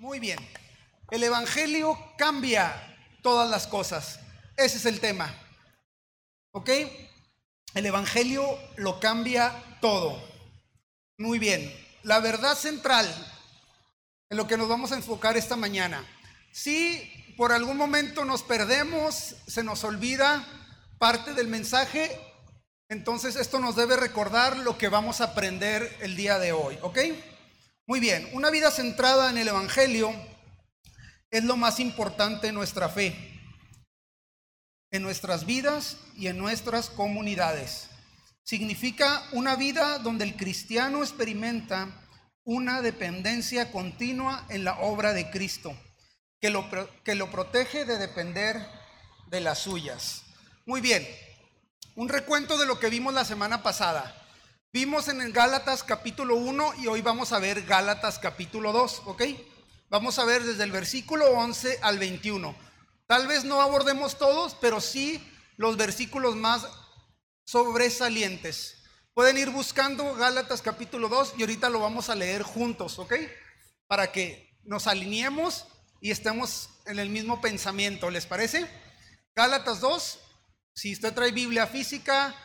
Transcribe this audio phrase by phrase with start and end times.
[0.00, 0.38] Muy bien.
[1.10, 4.18] El Evangelio cambia todas las cosas.
[4.56, 5.30] Ese es el tema.
[6.52, 6.70] ¿Ok?
[7.74, 9.52] El Evangelio lo cambia
[9.82, 10.18] todo.
[11.18, 11.70] Muy bien.
[12.02, 13.06] La verdad central
[14.30, 16.02] en lo que nos vamos a enfocar esta mañana.
[16.50, 20.46] Si por algún momento nos perdemos, se nos olvida
[20.98, 22.18] parte del mensaje,
[22.88, 26.78] entonces esto nos debe recordar lo que vamos a aprender el día de hoy.
[26.80, 27.00] ¿Ok?
[27.90, 28.28] Muy bien.
[28.34, 30.14] Una vida centrada en el Evangelio
[31.28, 33.16] es lo más importante en nuestra fe,
[34.92, 37.88] en nuestras vidas y en nuestras comunidades.
[38.44, 41.88] Significa una vida donde el cristiano experimenta
[42.44, 45.76] una dependencia continua en la obra de Cristo,
[46.40, 46.68] que lo,
[47.02, 48.64] que lo protege de depender
[49.30, 50.22] de las suyas.
[50.64, 51.04] Muy bien,
[51.96, 54.19] un recuento de lo que vimos la semana pasada.
[54.72, 59.22] Vimos en el Gálatas capítulo 1 y hoy vamos a ver Gálatas capítulo 2, ¿ok?
[59.88, 62.54] Vamos a ver desde el versículo 11 al 21.
[63.08, 65.20] Tal vez no abordemos todos, pero sí
[65.56, 66.68] los versículos más
[67.44, 68.84] sobresalientes.
[69.12, 73.14] Pueden ir buscando Gálatas capítulo 2 y ahorita lo vamos a leer juntos, ¿ok?
[73.88, 75.66] Para que nos alineemos
[76.00, 78.70] y estemos en el mismo pensamiento, ¿les parece?
[79.34, 80.20] Gálatas 2,
[80.74, 82.36] si usted trae Biblia física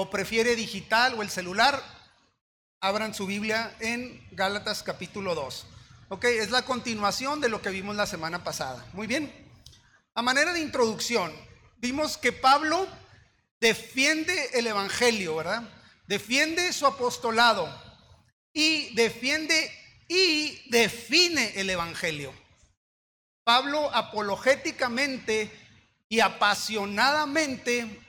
[0.00, 1.82] o prefiere digital o el celular,
[2.80, 5.66] abran su Biblia en Gálatas capítulo 2.
[6.10, 8.86] Ok, es la continuación de lo que vimos la semana pasada.
[8.92, 9.28] Muy bien.
[10.14, 11.32] A manera de introducción,
[11.78, 12.86] vimos que Pablo
[13.60, 15.64] defiende el Evangelio, ¿verdad?
[16.06, 17.68] Defiende su apostolado
[18.52, 19.68] y defiende
[20.06, 22.32] y define el Evangelio.
[23.42, 25.50] Pablo apologéticamente
[26.08, 28.07] y apasionadamente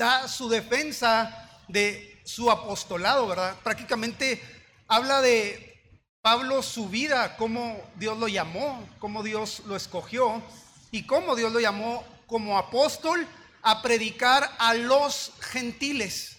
[0.00, 3.54] da su defensa de su apostolado, ¿verdad?
[3.62, 4.40] Prácticamente
[4.88, 5.78] habla de
[6.22, 10.42] Pablo su vida, cómo Dios lo llamó, cómo Dios lo escogió
[10.90, 13.28] y cómo Dios lo llamó como apóstol
[13.60, 16.38] a predicar a los gentiles.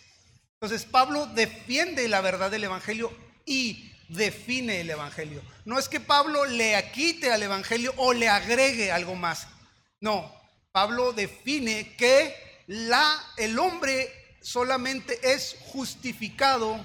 [0.59, 5.43] Entonces Pablo defiende la verdad del Evangelio y define el Evangelio.
[5.65, 9.47] No es que Pablo le quite al Evangelio o le agregue algo más.
[9.99, 10.33] No,
[10.71, 16.79] Pablo define que la, el hombre solamente es justificado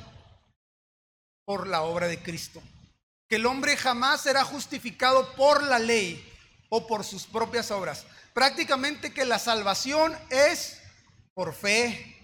[1.44, 2.62] por la obra de Cristo
[3.28, 6.24] que el hombre jamás será justificado por la ley
[6.68, 8.06] o por sus propias obras.
[8.32, 10.80] Prácticamente que la salvación es
[11.34, 12.16] por fe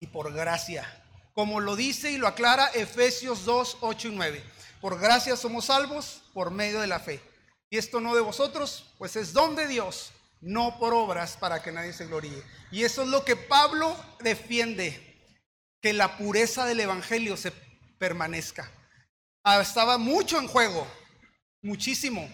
[0.00, 1.02] y por gracia,
[1.34, 4.44] como lo dice y lo aclara Efesios 2, 8 y 9.
[4.80, 7.20] Por gracia somos salvos por medio de la fe.
[7.70, 10.10] Y esto no de vosotros, pues es don de Dios,
[10.44, 12.42] no por obras para que nadie se gloríe.
[12.70, 15.16] Y eso es lo que Pablo defiende,
[15.80, 17.50] que la pureza del Evangelio se
[17.98, 18.70] permanezca.
[19.42, 20.86] Ah, estaba mucho en juego,
[21.62, 22.28] muchísimo.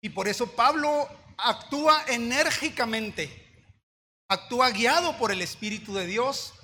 [0.00, 3.68] Y por eso Pablo actúa enérgicamente,
[4.28, 6.54] actúa guiado por el Espíritu de Dios,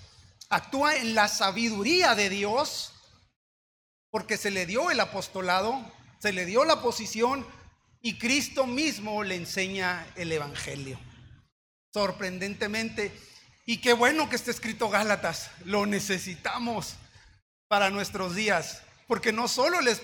[0.49, 2.93] actúa en la sabiduría de Dios,
[4.11, 5.81] porque se le dio el apostolado,
[6.19, 7.47] se le dio la posición
[8.03, 10.99] y Cristo mismo le enseña el Evangelio.
[11.93, 13.13] Sorprendentemente,
[13.67, 16.97] y qué bueno que esté escrito Gálatas, lo necesitamos
[17.69, 18.83] para nuestros días.
[19.07, 20.03] Porque no solo les,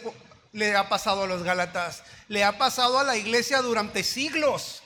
[0.53, 4.83] le ha pasado a los Gálatas, le ha pasado a la iglesia durante siglos.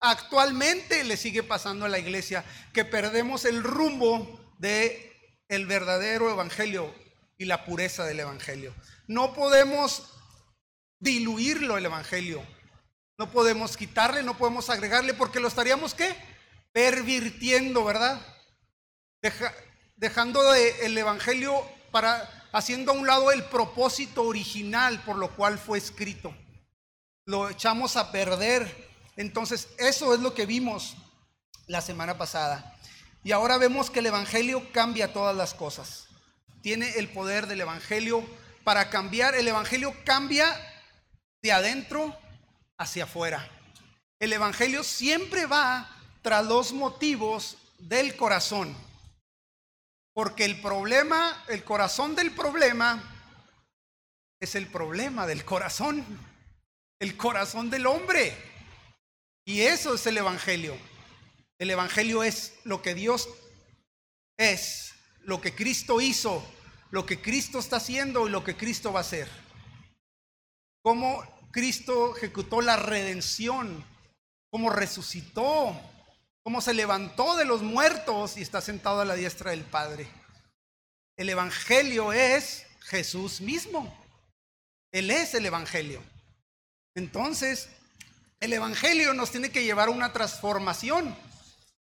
[0.00, 5.12] Actualmente le sigue pasando a la iglesia que perdemos el rumbo de
[5.48, 6.94] el verdadero evangelio
[7.38, 8.74] y la pureza del evangelio.
[9.06, 10.10] No podemos
[10.98, 12.42] diluirlo el evangelio.
[13.18, 16.14] No podemos quitarle, no podemos agregarle porque lo estaríamos qué?
[16.72, 18.20] Pervirtiendo, ¿verdad?
[19.96, 25.58] dejando de el evangelio para haciendo a un lado el propósito original por lo cual
[25.58, 26.34] fue escrito.
[27.26, 28.92] Lo echamos a perder.
[29.16, 30.96] Entonces, eso es lo que vimos
[31.66, 32.76] la semana pasada.
[33.22, 36.06] Y ahora vemos que el Evangelio cambia todas las cosas.
[36.62, 38.24] Tiene el poder del Evangelio
[38.62, 39.34] para cambiar.
[39.34, 40.46] El Evangelio cambia
[41.44, 42.16] de adentro
[42.78, 43.46] hacia afuera.
[44.18, 48.74] El Evangelio siempre va tras los motivos del corazón.
[50.14, 52.98] Porque el problema, el corazón del problema
[54.40, 56.02] es el problema del corazón,
[56.98, 58.34] el corazón del hombre.
[59.44, 60.74] Y eso es el Evangelio.
[61.58, 63.28] El Evangelio es lo que Dios
[64.38, 66.42] es, lo que Cristo hizo,
[66.90, 69.28] lo que Cristo está haciendo y lo que Cristo va a hacer.
[70.80, 73.84] Cómo Cristo ejecutó la redención,
[74.50, 75.80] cómo resucitó,
[76.42, 80.08] cómo se levantó de los muertos y está sentado a la diestra del Padre.
[81.16, 83.96] El Evangelio es Jesús mismo.
[84.90, 86.02] Él es el Evangelio.
[86.96, 87.68] Entonces,
[88.40, 91.16] el Evangelio nos tiene que llevar a una transformación.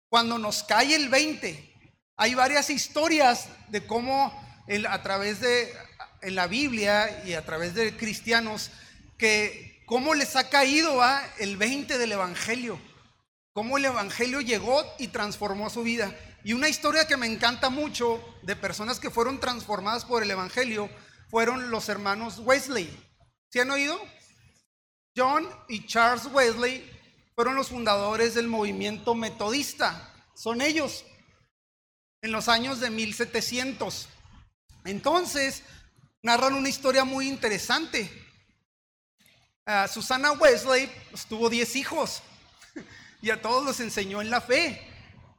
[0.09, 1.73] Cuando nos cae el 20,
[2.17, 4.33] hay varias historias de cómo
[4.89, 5.73] a través de
[6.21, 8.73] en la Biblia y a través de cristianos
[9.23, 11.01] que cómo les ha caído
[11.39, 12.77] el 20 del Evangelio,
[13.53, 16.13] cómo el Evangelio llegó y transformó su vida.
[16.43, 20.91] Y una historia que me encanta mucho de personas que fueron transformadas por el Evangelio
[21.31, 22.91] fueron los hermanos Wesley.
[23.49, 23.97] ¿Se han oído?
[25.17, 26.91] John y Charles Wesley
[27.37, 30.13] fueron los fundadores del movimiento metodista.
[30.35, 31.05] Son ellos
[32.23, 34.09] en los años de 1700.
[34.85, 35.63] Entonces,
[36.25, 38.22] narran una historia muy interesante.
[39.65, 42.21] Uh, Susana Wesley pues, tuvo 10 hijos
[43.23, 44.89] y a todos los enseñó en la fe.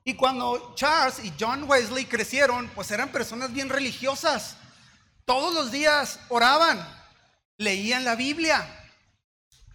[0.05, 4.55] Y cuando Charles y John Wesley crecieron, pues eran personas bien religiosas.
[5.25, 6.85] Todos los días oraban,
[7.57, 8.65] leían la Biblia,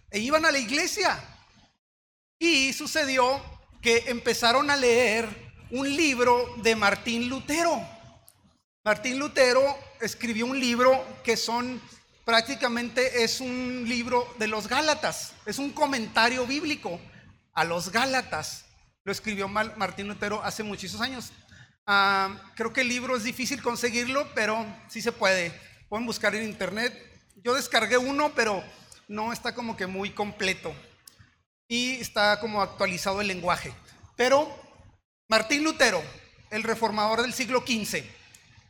[0.09, 1.19] e iban a la iglesia.
[2.39, 3.41] Y sucedió
[3.81, 5.27] que empezaron a leer
[5.71, 7.79] un libro de Martín Lutero.
[8.83, 11.81] Martín Lutero escribió un libro que son
[12.29, 17.01] prácticamente es un libro de los Gálatas, es un comentario bíblico
[17.53, 18.65] a los Gálatas.
[19.03, 21.31] Lo escribió Martín Lutero hace muchísimos años.
[21.87, 25.59] Ah, creo que el libro es difícil conseguirlo, pero sí se puede.
[25.89, 26.93] Pueden buscar en internet.
[27.37, 28.63] Yo descargué uno, pero
[29.07, 30.71] no está como que muy completo
[31.67, 33.73] y está como actualizado el lenguaje.
[34.15, 34.55] Pero
[35.27, 36.03] Martín Lutero,
[36.51, 38.03] el reformador del siglo XV,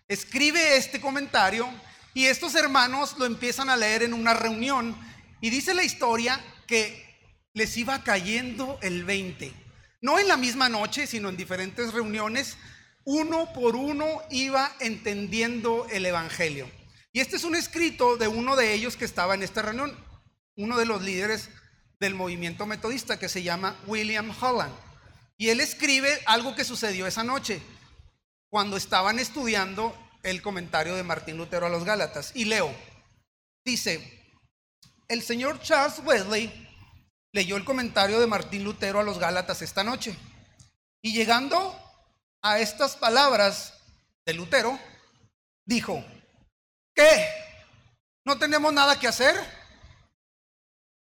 [0.07, 1.69] escribe este comentario
[2.13, 4.95] y estos hermanos lo empiezan a leer en una reunión
[5.41, 7.05] y dice la historia que
[7.53, 9.53] les iba cayendo el 20.
[10.01, 12.57] No en la misma noche, sino en diferentes reuniones,
[13.05, 16.69] uno por uno iba entendiendo el Evangelio.
[17.11, 19.97] Y este es un escrito de uno de ellos que estaba en esta reunión
[20.59, 21.49] uno de los líderes
[21.99, 24.73] del movimiento metodista que se llama William Holland.
[25.37, 27.61] Y él escribe algo que sucedió esa noche,
[28.49, 32.31] cuando estaban estudiando el comentario de Martín Lutero a los Gálatas.
[32.35, 32.73] Y leo,
[33.65, 34.19] dice,
[35.07, 36.67] el señor Charles Wesley
[37.31, 40.15] leyó el comentario de Martín Lutero a los Gálatas esta noche.
[41.01, 41.77] Y llegando
[42.41, 43.73] a estas palabras
[44.25, 44.79] de Lutero,
[45.65, 46.03] dijo,
[46.93, 47.27] ¿qué?
[48.25, 49.35] ¿No tenemos nada que hacer?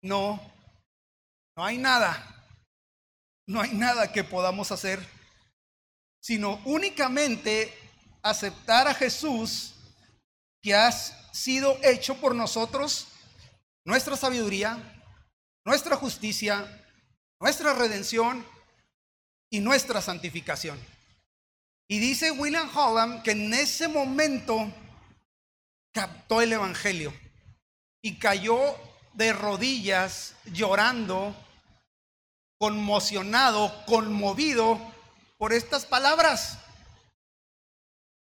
[0.03, 0.41] No,
[1.57, 2.29] no hay nada.
[3.47, 5.05] No hay nada que podamos hacer,
[6.21, 7.77] sino únicamente
[8.23, 9.75] aceptar a Jesús
[10.63, 13.09] que ha sido hecho por nosotros,
[13.85, 14.79] nuestra sabiduría,
[15.65, 16.67] nuestra justicia,
[17.41, 18.47] nuestra redención
[19.51, 20.79] y nuestra santificación.
[21.89, 24.73] Y dice William Holland que en ese momento
[25.93, 27.13] captó el Evangelio
[28.01, 28.77] y cayó
[29.15, 31.37] de rodillas, llorando,
[32.59, 34.81] conmocionado, conmovido
[35.37, 36.59] por estas palabras.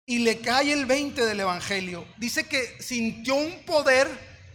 [0.07, 2.07] Y le cae el 20 del Evangelio.
[2.19, 4.09] Dice que sintió un poder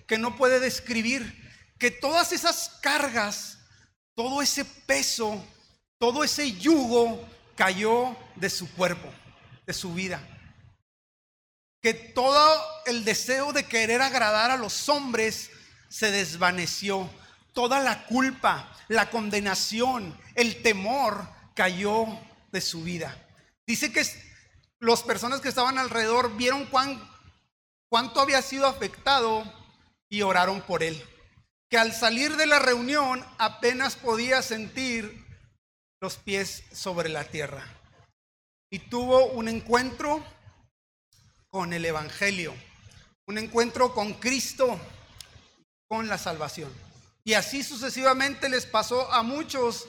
[0.05, 1.35] que no puede describir,
[1.77, 3.59] que todas esas cargas,
[4.15, 5.45] todo ese peso,
[5.97, 9.09] todo ese yugo cayó de su cuerpo,
[9.65, 10.21] de su vida.
[11.81, 15.51] Que todo el deseo de querer agradar a los hombres
[15.89, 17.09] se desvaneció.
[17.53, 22.07] Toda la culpa, la condenación, el temor cayó
[22.51, 23.17] de su vida.
[23.65, 24.05] Dice que
[24.79, 27.01] las personas que estaban alrededor vieron cuán,
[27.89, 29.43] cuánto había sido afectado
[30.10, 31.03] y oraron por él.
[31.69, 35.25] Que al salir de la reunión apenas podía sentir
[36.00, 37.65] los pies sobre la tierra.
[38.69, 40.24] Y tuvo un encuentro
[41.50, 42.53] con el Evangelio,
[43.25, 44.79] un encuentro con Cristo
[45.88, 46.72] con la salvación.
[47.24, 49.88] Y así sucesivamente les pasó a muchos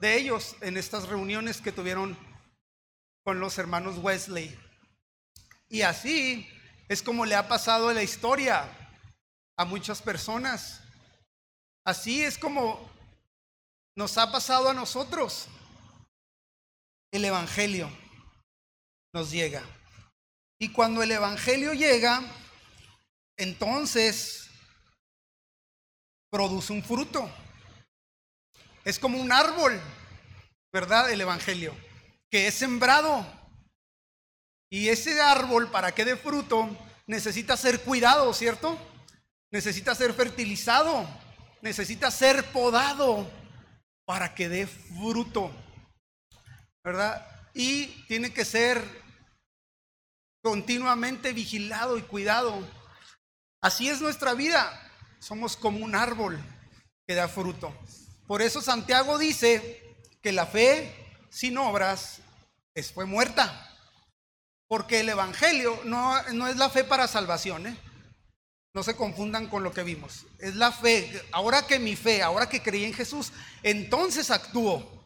[0.00, 2.16] de ellos en estas reuniones que tuvieron
[3.30, 4.58] con los hermanos Wesley.
[5.68, 6.50] Y así
[6.88, 8.68] es como le ha pasado la historia
[9.56, 10.80] a muchas personas.
[11.84, 12.90] Así es como
[13.94, 15.46] nos ha pasado a nosotros.
[17.12, 17.88] El Evangelio
[19.14, 19.62] nos llega.
[20.58, 22.24] Y cuando el Evangelio llega,
[23.36, 24.50] entonces
[26.32, 27.30] produce un fruto.
[28.84, 29.80] Es como un árbol,
[30.72, 31.12] ¿verdad?
[31.12, 31.72] El Evangelio,
[32.30, 33.26] que es sembrado.
[34.70, 36.68] Y ese árbol, para que dé fruto,
[37.06, 38.78] necesita ser cuidado, ¿cierto?
[39.50, 41.08] Necesita ser fertilizado,
[41.60, 43.28] necesita ser podado
[44.04, 45.50] para que dé fruto,
[46.84, 47.26] ¿verdad?
[47.52, 48.84] Y tiene que ser
[50.42, 52.66] continuamente vigilado y cuidado.
[53.60, 54.86] Así es nuestra vida
[55.20, 56.42] somos como un árbol.
[57.06, 57.74] que da fruto.
[58.28, 60.99] Por eso Santiago dice que la fe
[61.30, 62.18] sin obras
[62.74, 63.66] es, fue muerta.
[64.68, 67.76] Porque el Evangelio no, no es la fe para salvación, ¿eh?
[68.72, 70.26] No se confundan con lo que vimos.
[70.38, 71.24] Es la fe.
[71.32, 73.32] Ahora que mi fe, ahora que creí en Jesús,
[73.62, 75.00] entonces actúo.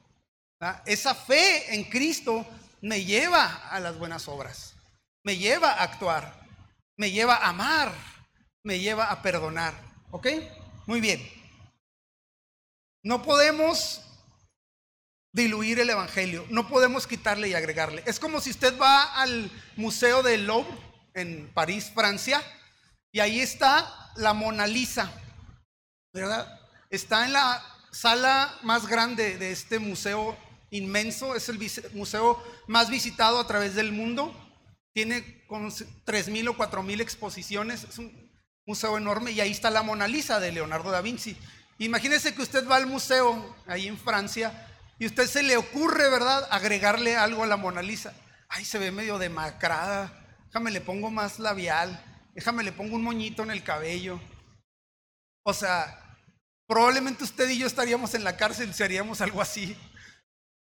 [0.84, 2.46] Esa fe en Cristo
[2.82, 4.74] me lleva a las buenas obras.
[5.22, 6.46] Me lleva a actuar.
[6.96, 7.94] Me lleva a amar.
[8.62, 9.74] Me lleva a perdonar.
[10.10, 10.28] ¿Ok?
[10.86, 11.26] Muy bien.
[13.02, 14.02] No podemos
[15.34, 16.46] diluir el Evangelio.
[16.48, 18.02] No podemos quitarle y agregarle.
[18.06, 20.72] Es como si usted va al Museo del Louvre
[21.12, 22.40] en París, Francia
[23.12, 25.12] y ahí está la Mona Lisa,
[26.12, 26.60] ¿verdad?
[26.88, 30.36] Está en la sala más grande de este museo
[30.70, 31.58] inmenso, es el
[31.92, 34.32] museo más visitado a través del mundo.
[34.92, 38.32] Tiene como 3.000 o 4.000 exposiciones, es un
[38.66, 41.36] museo enorme y ahí está la Mona Lisa de Leonardo da Vinci.
[41.78, 46.46] Imagínese que usted va al museo ahí en Francia y usted se le ocurre, ¿verdad?,
[46.50, 48.14] agregarle algo a la Mona Lisa.
[48.48, 50.12] Ay, se ve medio demacrada,
[50.46, 52.02] déjame le pongo más labial
[52.34, 54.20] déjame le pongo un moñito en el cabello.
[55.44, 56.18] O sea,
[56.66, 59.76] probablemente usted y yo estaríamos en la cárcel si haríamos algo así.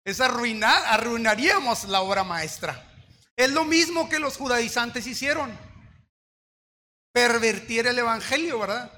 [0.04, 2.84] Es arruinar, arruinaríamos la obra maestra.
[3.36, 5.56] Es lo mismo que los judaizantes hicieron.
[7.12, 8.90] Pervertir el evangelio, ¿verdad?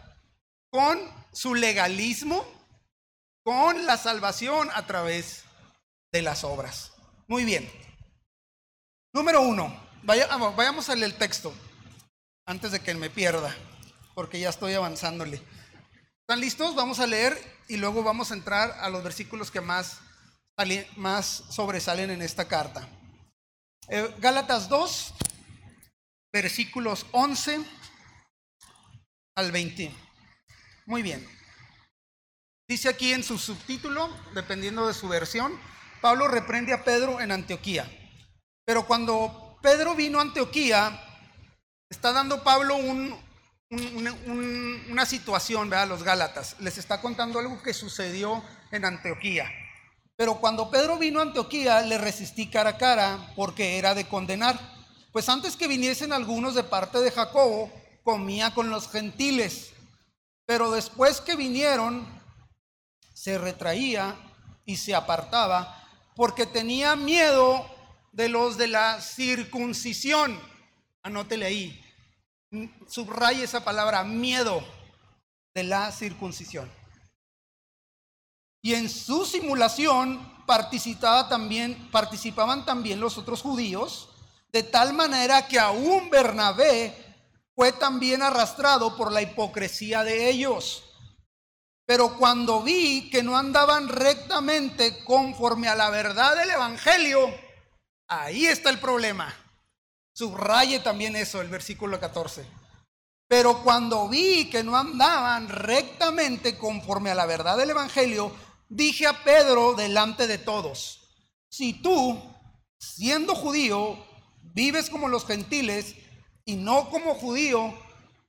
[0.71, 1.01] Con
[1.33, 2.47] su legalismo,
[3.43, 5.45] con la salvación a través
[6.13, 6.93] de las obras.
[7.27, 7.71] Muy bien.
[9.13, 11.53] Número uno, vayamos a leer el texto
[12.47, 13.55] antes de que me pierda,
[14.15, 15.43] porque ya estoy avanzándole.
[16.21, 16.75] ¿Están listos?
[16.75, 17.37] Vamos a leer
[17.69, 19.99] y luego vamos a entrar a los versículos que más,
[20.97, 22.89] más sobresalen en esta carta.
[23.89, 25.15] Eh, Gálatas 2,
[26.33, 27.61] versículos 11
[29.37, 29.93] al 20.
[30.87, 31.40] Muy bien.
[32.71, 35.59] Dice aquí en su subtítulo, dependiendo de su versión,
[36.00, 37.91] Pablo reprende a Pedro en Antioquía.
[38.65, 41.03] Pero cuando Pedro vino a Antioquía,
[41.89, 43.17] está dando Pablo una
[45.05, 46.55] situación, a los Gálatas.
[46.61, 49.50] Les está contando algo que sucedió en Antioquía.
[50.15, 54.61] Pero cuando Pedro vino a Antioquía, le resistí cara a cara porque era de condenar.
[55.11, 57.69] Pues antes que viniesen algunos de parte de Jacobo,
[58.05, 59.73] comía con los gentiles.
[60.47, 62.20] Pero después que vinieron,
[63.21, 64.17] se retraía
[64.65, 65.77] y se apartaba
[66.17, 67.67] porque tenía miedo
[68.12, 70.39] de los de la circuncisión
[71.03, 71.85] Anótele ahí.
[72.87, 74.62] Subraye esa palabra, miedo
[75.55, 76.71] de la circuncisión.
[78.62, 84.11] Y en su simulación participaba también, participaban también los otros judíos,
[84.53, 86.95] de tal manera que aún Bernabé
[87.55, 90.85] fue también arrastrado por la hipocresía de ellos.
[91.91, 97.29] Pero cuando vi que no andaban rectamente conforme a la verdad del Evangelio,
[98.07, 99.35] ahí está el problema.
[100.15, 102.47] Subraye también eso, el versículo 14.
[103.27, 108.33] Pero cuando vi que no andaban rectamente conforme a la verdad del Evangelio,
[108.69, 111.09] dije a Pedro delante de todos,
[111.49, 112.23] si tú,
[112.79, 113.99] siendo judío,
[114.55, 115.97] vives como los gentiles
[116.45, 117.77] y no como judío,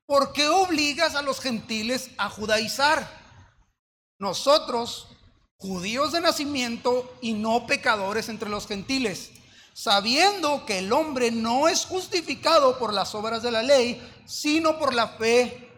[0.07, 3.20] ¿por qué obligas a los gentiles a judaizar?
[4.21, 5.09] Nosotros,
[5.57, 9.31] judíos de nacimiento y no pecadores entre los gentiles
[9.73, 14.93] sabiendo que el hombre no es justificado por las obras de la ley, sino por
[14.93, 15.69] la fe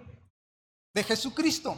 [0.94, 1.78] de Jesucristo.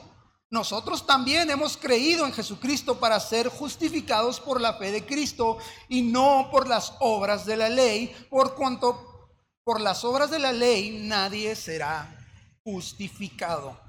[0.50, 5.57] Nosotros también hemos creído en Jesucristo para ser justificados por la fe de Cristo
[5.89, 9.29] y no por las obras de la ley, por cuanto
[9.63, 12.17] por las obras de la ley nadie será
[12.63, 13.85] justificado.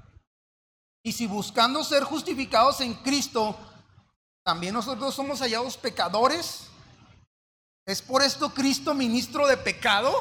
[1.07, 3.57] Y si buscando ser justificados en Cristo,
[4.43, 6.63] también nosotros somos hallados pecadores,
[7.85, 10.13] ¿Es por esto Cristo ministro de pecado?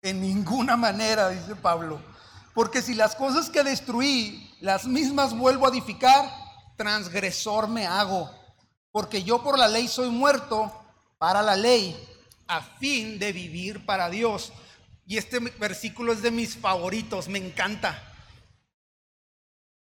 [0.00, 2.00] En ninguna manera, dice Pablo.
[2.54, 6.30] Porque si las cosas que destruí, las mismas vuelvo a edificar,
[6.76, 8.30] transgresor me hago.
[8.92, 10.72] Porque yo por la ley soy muerto
[11.18, 11.96] para la ley,
[12.46, 14.52] a fin de vivir para Dios.
[15.04, 18.09] Y este versículo es de mis favoritos, me encanta.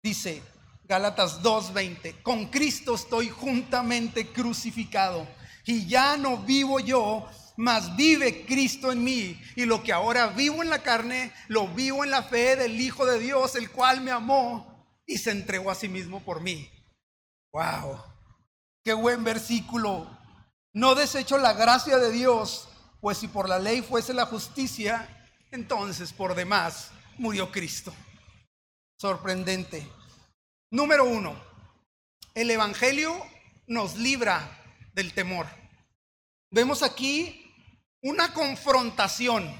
[0.03, 0.41] Dice
[0.85, 5.27] Gálatas 2:20, con Cristo estoy juntamente crucificado
[5.65, 9.39] y ya no vivo yo, mas vive Cristo en mí.
[9.55, 13.05] Y lo que ahora vivo en la carne, lo vivo en la fe del Hijo
[13.05, 16.69] de Dios, el cual me amó y se entregó a sí mismo por mí.
[17.53, 18.01] Wow,
[18.83, 20.09] qué buen versículo.
[20.73, 22.69] No desecho la gracia de Dios,
[23.01, 25.07] pues si por la ley fuese la justicia,
[25.51, 27.93] entonces por demás murió Cristo.
[29.01, 29.83] Sorprendente.
[30.69, 31.35] Número uno,
[32.35, 33.19] el Evangelio
[33.65, 35.47] nos libra del temor.
[36.51, 37.51] Vemos aquí
[38.03, 39.51] una confrontación,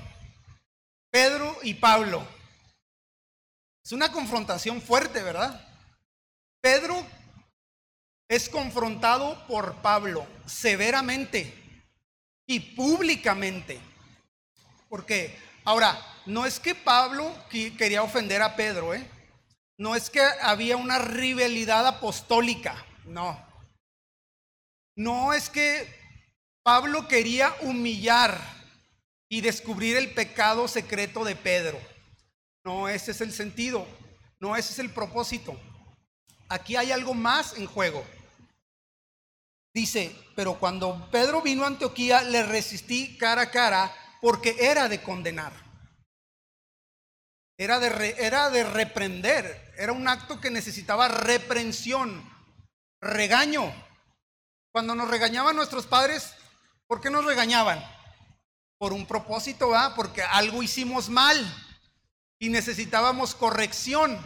[1.10, 2.24] Pedro y Pablo.
[3.84, 5.68] Es una confrontación fuerte, ¿verdad?
[6.62, 7.04] Pedro
[8.28, 11.52] es confrontado por Pablo severamente
[12.46, 13.80] y públicamente.
[14.88, 19.04] Porque, ahora, no es que Pablo quería ofender a Pedro, ¿eh?
[19.82, 23.44] No es que había una rivalidad apostólica, no.
[24.96, 25.92] No es que
[26.62, 28.40] Pablo quería humillar
[29.28, 31.80] y descubrir el pecado secreto de Pedro.
[32.64, 33.88] No, ese es el sentido,
[34.40, 35.60] no ese es el propósito.
[36.48, 38.06] Aquí hay algo más en juego.
[39.74, 45.02] Dice, pero cuando Pedro vino a Antioquía le resistí cara a cara porque era de
[45.02, 45.71] condenar.
[47.62, 49.72] Era de, era de reprender.
[49.77, 52.27] Era un acto que necesitaba reprensión,
[53.00, 53.72] regaño.
[54.72, 56.34] Cuando nos regañaban nuestros padres,
[56.88, 57.80] ¿por qué nos regañaban?
[58.80, 59.94] Por un propósito, ¿va?
[59.94, 61.38] Porque algo hicimos mal
[62.39, 64.18] y necesitábamos corrección.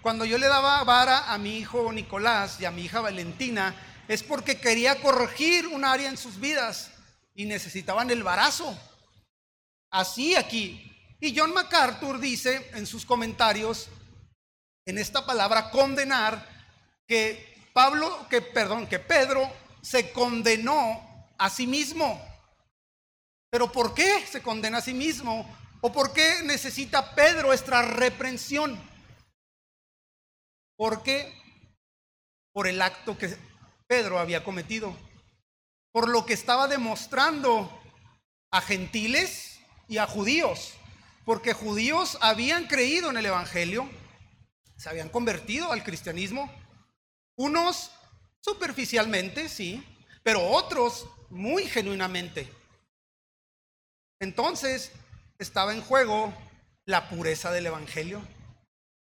[0.00, 3.74] Cuando yo le daba vara a mi hijo Nicolás y a mi hija Valentina,
[4.06, 6.92] es porque quería corregir un área en sus vidas
[7.34, 8.78] y necesitaban el varazo.
[9.90, 10.93] Así aquí.
[11.24, 13.88] Y John MacArthur dice en sus comentarios,
[14.84, 16.46] en esta palabra condenar,
[17.08, 19.50] que Pablo, que perdón, que Pedro
[19.80, 21.02] se condenó
[21.38, 22.22] a sí mismo.
[23.48, 25.48] Pero ¿por qué se condena a sí mismo?
[25.80, 28.78] ¿O por qué necesita Pedro esta reprensión?
[30.76, 31.32] Porque
[32.52, 33.34] por el acto que
[33.86, 34.94] Pedro había cometido,
[35.90, 37.80] por lo que estaba demostrando
[38.50, 40.74] a gentiles y a judíos,
[41.24, 43.88] porque judíos habían creído en el Evangelio,
[44.76, 46.50] se habían convertido al cristianismo,
[47.36, 47.90] unos
[48.40, 49.82] superficialmente, sí,
[50.22, 52.52] pero otros muy genuinamente.
[54.20, 54.92] Entonces
[55.38, 56.32] estaba en juego
[56.84, 58.20] la pureza del Evangelio,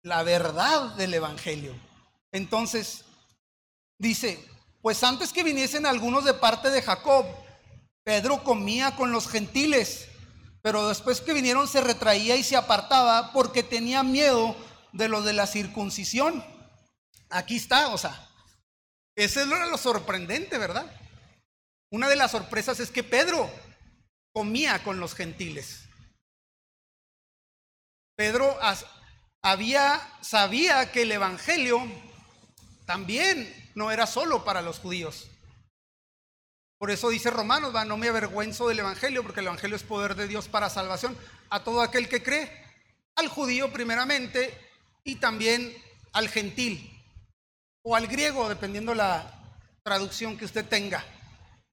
[0.01, 1.75] la verdad del Evangelio.
[2.31, 3.05] Entonces,
[3.97, 4.43] dice,
[4.81, 7.25] pues antes que viniesen algunos de parte de Jacob,
[8.03, 10.07] Pedro comía con los gentiles,
[10.65, 14.55] pero después que vinieron se retraía y se apartaba porque tenía miedo
[14.93, 16.43] de lo de la circuncisión.
[17.29, 18.27] Aquí está, o sea,
[19.15, 20.91] ese es lo sorprendente, ¿verdad?
[21.91, 23.47] Una de las sorpresas es que Pedro
[24.33, 25.83] comía con los gentiles.
[28.15, 28.57] Pedro
[29.43, 31.79] había, sabía que el Evangelio
[32.87, 35.29] también no era solo para los judíos.
[36.85, 40.13] Por eso dice Romanos, va, no me avergüenzo del Evangelio, porque el Evangelio es poder
[40.13, 41.17] de Dios para salvación
[41.49, 42.47] a todo aquel que cree,
[43.15, 44.55] al judío primeramente
[45.03, 45.75] y también
[46.13, 46.95] al gentil
[47.81, 49.33] o al griego, dependiendo la
[49.81, 51.03] traducción que usted tenga.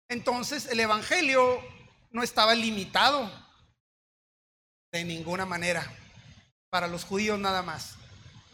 [0.09, 1.61] Entonces el Evangelio
[2.11, 3.31] no estaba limitado
[4.93, 5.93] de ninguna manera
[6.71, 7.97] para los judíos nada más,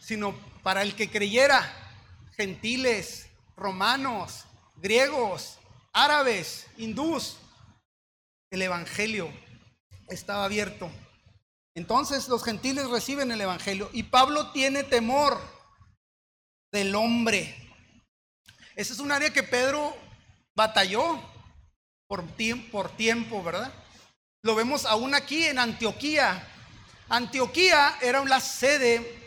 [0.00, 1.72] sino para el que creyera,
[2.36, 4.44] gentiles, romanos,
[4.74, 5.57] griegos,
[5.92, 7.38] árabes, hindús.
[8.50, 9.30] El Evangelio
[10.08, 10.90] estaba abierto.
[11.74, 15.40] Entonces los gentiles reciben el Evangelio y Pablo tiene temor
[16.72, 17.54] del hombre.
[18.74, 19.96] Ese es un área que Pedro
[20.56, 21.20] batalló
[22.08, 23.72] por tiempo, por tiempo, ¿verdad?
[24.42, 26.46] Lo vemos aún aquí en Antioquía.
[27.08, 29.18] Antioquía era la sede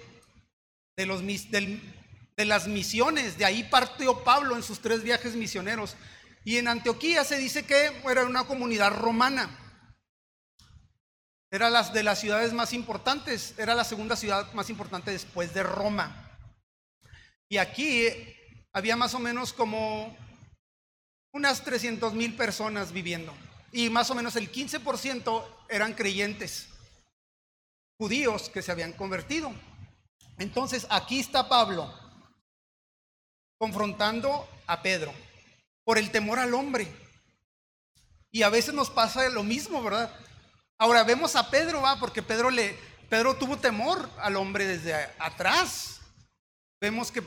[0.97, 3.37] de los, de las misiones.
[3.37, 5.95] De ahí partió Pablo en sus tres viajes misioneros.
[6.43, 9.57] Y en Antioquía se dice que era una comunidad romana.
[11.51, 15.63] Era las de las ciudades más importantes, era la segunda ciudad más importante después de
[15.63, 16.31] Roma.
[17.49, 18.07] Y aquí
[18.73, 20.15] había más o menos como
[21.33, 23.33] unas 300 mil personas viviendo.
[23.71, 26.67] Y más o menos el 15% eran creyentes,
[27.97, 29.53] judíos que se habían convertido.
[30.37, 31.93] Entonces aquí está Pablo
[33.59, 35.13] confrontando a Pedro
[35.83, 36.87] por el temor al hombre.
[38.31, 40.13] Y a veces nos pasa lo mismo, ¿verdad?
[40.77, 42.77] Ahora vemos a Pedro, va, porque Pedro le
[43.11, 45.99] Pedro tuvo temor al hombre desde atrás.
[46.79, 47.21] Vemos que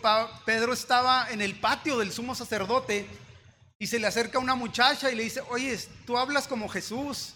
[0.46, 3.06] Pedro estaba en el patio del sumo sacerdote
[3.78, 7.34] y se le acerca una muchacha y le dice, oye, tú hablas como Jesús,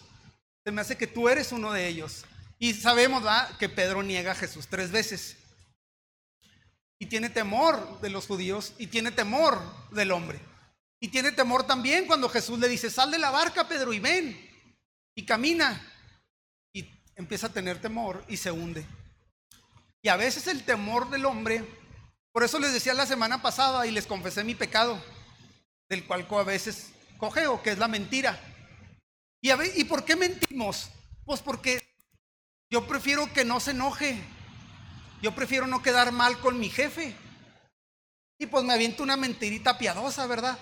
[0.63, 2.25] se me hace que tú eres uno de ellos.
[2.57, 3.55] Y sabemos ¿va?
[3.59, 5.37] que Pedro niega a Jesús tres veces
[6.97, 10.39] y tiene temor de los judíos y tiene temor del hombre.
[10.99, 14.37] Y tiene temor también cuando Jesús le dice, sal de la barca, Pedro, y ven,
[15.15, 15.81] y camina.
[16.73, 18.85] Y empieza a tener temor y se hunde.
[20.01, 21.65] Y a veces el temor del hombre
[22.31, 25.01] Por eso les decía la semana pasada y les confesé mi pecado,
[25.89, 28.39] del cual a veces cogeo, que es la mentira.
[29.41, 30.89] ¿Y, a ver, ¿Y por qué mentimos?
[31.25, 31.81] Pues porque
[32.69, 34.21] yo prefiero que no se enoje.
[35.21, 37.15] Yo prefiero no quedar mal con mi jefe.
[38.37, 40.57] Y pues me aviento una mentirita piadosa, ¿verdad?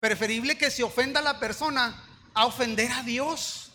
[0.00, 2.02] Preferible que se ofenda a la persona
[2.34, 3.70] a ofender a Dios.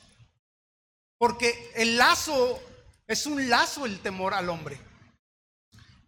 [1.17, 2.61] Porque el lazo
[3.07, 4.79] es un lazo el temor al hombre.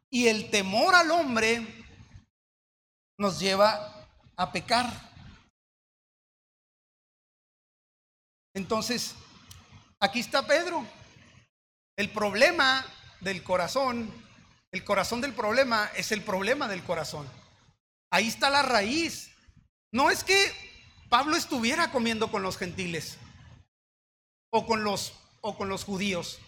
[0.10, 1.86] Y el temor al hombre
[3.18, 4.92] nos lleva a pecar.
[8.54, 9.14] Entonces,
[10.00, 10.86] aquí está Pedro.
[11.96, 12.86] El problema
[13.22, 14.12] del corazón,
[14.72, 17.28] el corazón del problema es el problema del corazón.
[18.12, 19.32] Ahí está la raíz.
[19.92, 20.52] No es que
[21.10, 23.18] Pablo estuviera comiendo con los gentiles
[24.50, 26.40] o con los, con los judíos.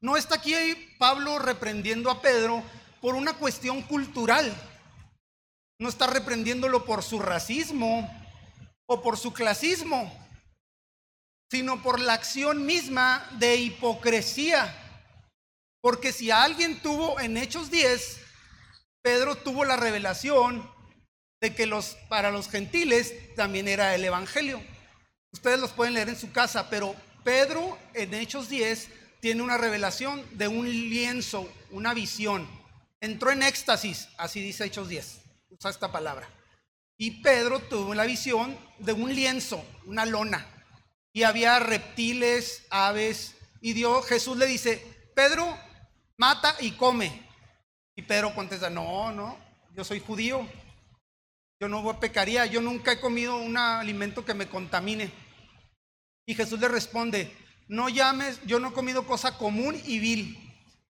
[0.00, 0.54] No está aquí
[0.98, 2.62] Pablo reprendiendo a Pedro
[3.00, 4.54] por una cuestión cultural.
[5.78, 8.08] No está reprendiéndolo por su racismo
[8.86, 10.12] o por su clasismo,
[11.50, 14.74] sino por la acción misma de hipocresía.
[15.80, 18.20] Porque si alguien tuvo en Hechos 10,
[19.02, 20.70] Pedro tuvo la revelación
[21.44, 24.62] de que los para los gentiles también era el evangelio.
[25.30, 28.88] Ustedes los pueden leer en su casa, pero Pedro en Hechos 10
[29.20, 32.48] tiene una revelación de un lienzo, una visión.
[32.98, 36.30] Entró en éxtasis, así dice Hechos 10, usa esta palabra.
[36.96, 40.46] Y Pedro tuvo la visión de un lienzo, una lona.
[41.12, 43.34] Y había reptiles, aves.
[43.60, 44.82] Y Dios, Jesús le dice,
[45.14, 45.58] Pedro,
[46.16, 47.28] mata y come.
[47.94, 49.38] Y Pedro contesta, no, no,
[49.74, 50.48] yo soy judío.
[51.60, 55.10] Yo no pecaría, yo nunca he comido un alimento que me contamine.
[56.26, 57.34] Y Jesús le responde,
[57.68, 60.38] no llames, yo no he comido cosa común y vil.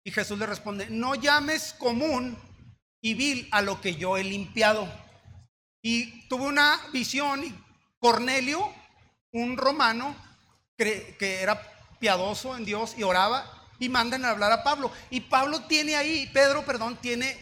[0.04, 2.36] Y Jesús le responde, no llames común
[3.00, 4.88] y vil a lo que yo he limpiado.
[5.82, 7.42] Y tuve una visión,
[7.98, 8.72] Cornelio,
[9.32, 10.16] un romano,
[10.76, 11.60] que, que era
[11.98, 14.90] piadoso en Dios y oraba, y mandan a hablar a Pablo.
[15.10, 17.36] Y Pablo tiene ahí, Pedro, perdón, tiene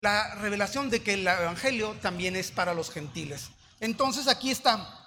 [0.00, 3.50] la revelación de que el Evangelio también es para los gentiles.
[3.80, 4.98] Entonces aquí está,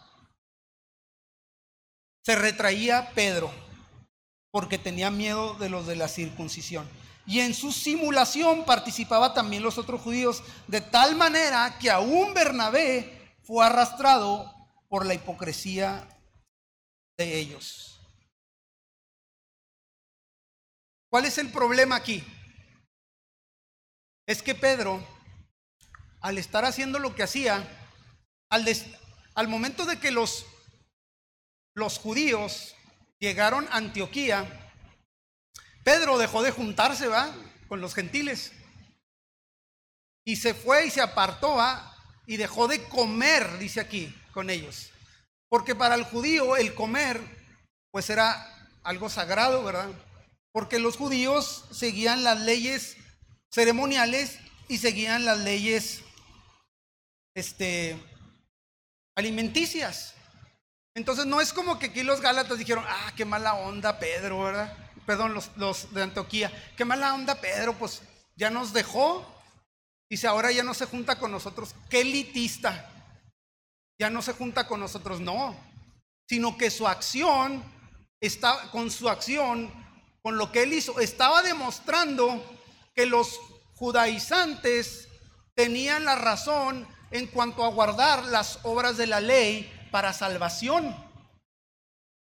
[2.23, 3.51] se retraía Pedro
[4.51, 6.87] porque tenía miedo de los de la circuncisión.
[7.25, 13.35] Y en su simulación participaban también los otros judíos, de tal manera que aún Bernabé
[13.43, 14.53] fue arrastrado
[14.89, 16.07] por la hipocresía
[17.17, 17.99] de ellos.
[21.09, 22.23] ¿Cuál es el problema aquí?
[24.27, 25.05] Es que Pedro,
[26.21, 27.67] al estar haciendo lo que hacía,
[28.49, 28.65] al,
[29.35, 30.45] al momento de que los
[31.73, 32.75] los judíos
[33.19, 34.71] llegaron a Antioquía,
[35.83, 37.33] Pedro dejó de juntarse, ¿va?
[37.67, 38.51] Con los gentiles.
[40.25, 41.95] Y se fue y se apartó, ¿va?
[42.27, 44.91] Y dejó de comer, dice aquí, con ellos.
[45.49, 47.21] Porque para el judío el comer,
[47.89, 49.89] pues era algo sagrado, ¿verdad?
[50.51, 52.97] Porque los judíos seguían las leyes
[53.53, 56.01] ceremoniales y seguían las leyes
[57.35, 58.01] este,
[59.15, 60.15] alimenticias.
[60.95, 64.77] Entonces no es como que aquí los Gálatas dijeron, ah, qué mala onda Pedro, ¿verdad?
[65.05, 68.01] Perdón, los, de Antioquía, qué mala onda Pedro, pues
[68.35, 69.25] ya nos dejó.
[70.09, 71.73] Dice, ahora ya no se junta con nosotros.
[71.89, 72.89] Qué elitista.
[73.97, 75.55] Ya no se junta con nosotros, no.
[76.27, 77.63] Sino que su acción,
[78.19, 79.71] está, con su acción,
[80.21, 82.60] con lo que él hizo, estaba demostrando
[82.93, 83.39] que los
[83.75, 85.07] judaizantes
[85.55, 90.95] tenían la razón en cuanto a guardar las obras de la ley para salvación.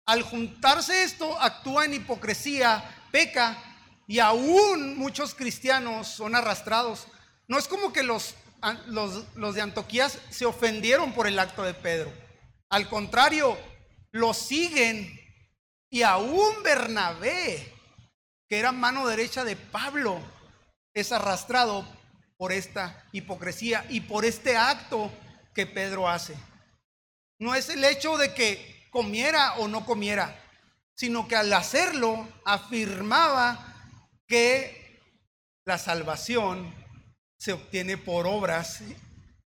[0.06, 3.58] Al juntarse esto, actúa en hipocresía, peca
[4.08, 7.08] y aún muchos cristianos son arrastrados.
[7.48, 8.36] No es como que los,
[8.88, 12.12] los, de Antoquías se ofendieron por el acto de Pedro.
[12.70, 13.58] Al contrario,
[14.12, 15.20] lo siguen
[15.90, 17.74] y aún Bernabé,
[18.50, 20.20] que era mano derecha de Pablo,
[20.94, 21.86] es arrastrado
[22.38, 25.12] por esta hipocresía y por este acto
[25.54, 26.36] que Pedro hace.
[27.40, 30.40] No es el hecho de que comiera o no comiera,
[30.96, 33.76] sino que al hacerlo afirmaba
[34.28, 35.02] que
[35.66, 36.74] la salvación
[37.38, 38.82] se obtiene por obras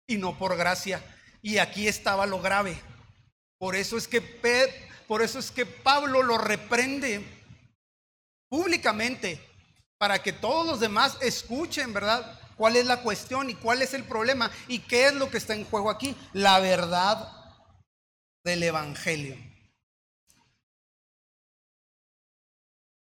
[0.08, 1.04] y no por gracia.
[1.41, 2.78] Y aquí estaba lo grave.
[3.58, 4.21] Por eso es que
[5.08, 7.23] por eso es que Pablo lo reprende
[8.50, 9.46] públicamente
[9.97, 12.39] para que todos los demás escuchen, ¿verdad?
[12.55, 15.53] ¿Cuál es la cuestión y cuál es el problema y qué es lo que está
[15.53, 16.15] en juego aquí?
[16.33, 17.31] La verdad
[18.43, 19.38] del Evangelio.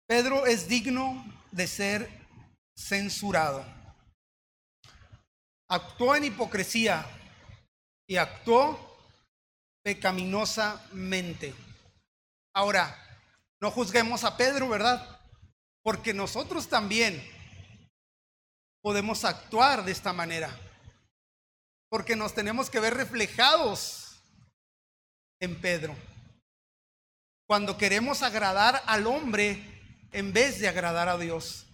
[0.07, 2.09] Pedro es digno de ser
[2.77, 3.65] censurado.
[5.69, 7.05] actuó en hipocresía
[8.05, 8.77] y actuó
[9.83, 11.55] pecaminosamente.
[12.53, 12.93] Ahora,
[13.61, 15.20] no juzguemos a Pedro, ¿verdad?
[15.83, 17.21] Porque nosotros también
[18.81, 20.55] podemos actuar de esta manera.
[21.89, 24.21] Porque nos tenemos que ver reflejados
[25.39, 25.95] en Pedro.
[27.47, 31.65] Cuando queremos agradar al hombre en vez de agradar a Dios.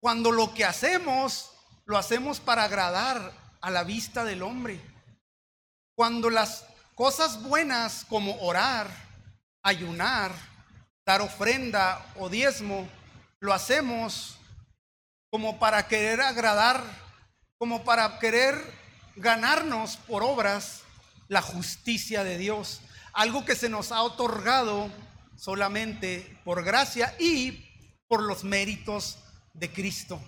[0.00, 1.52] Cuando lo que hacemos
[1.84, 4.80] lo hacemos para agradar a la vista del hombre.
[5.96, 8.88] Cuando las cosas buenas como orar,
[9.62, 10.32] ayunar,
[11.04, 12.88] dar ofrenda o diezmo,
[13.40, 14.38] lo hacemos
[15.30, 16.84] como para querer agradar,
[17.58, 18.54] como para querer
[19.16, 20.82] ganarnos por obras
[21.28, 22.80] la justicia de Dios,
[23.12, 24.90] algo que se nos ha otorgado
[25.36, 27.66] solamente por gracia y
[28.08, 29.18] por los méritos
[29.54, 30.20] de Cristo.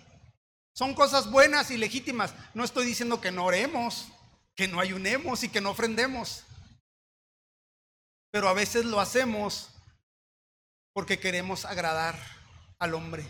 [0.74, 2.34] Son cosas buenas y legítimas.
[2.54, 4.08] No estoy diciendo que no oremos,
[4.54, 6.44] que no ayunemos y que no ofrendemos.
[8.30, 9.68] Pero a veces lo hacemos
[10.94, 12.16] porque queremos agradar
[12.82, 13.24] al hombre,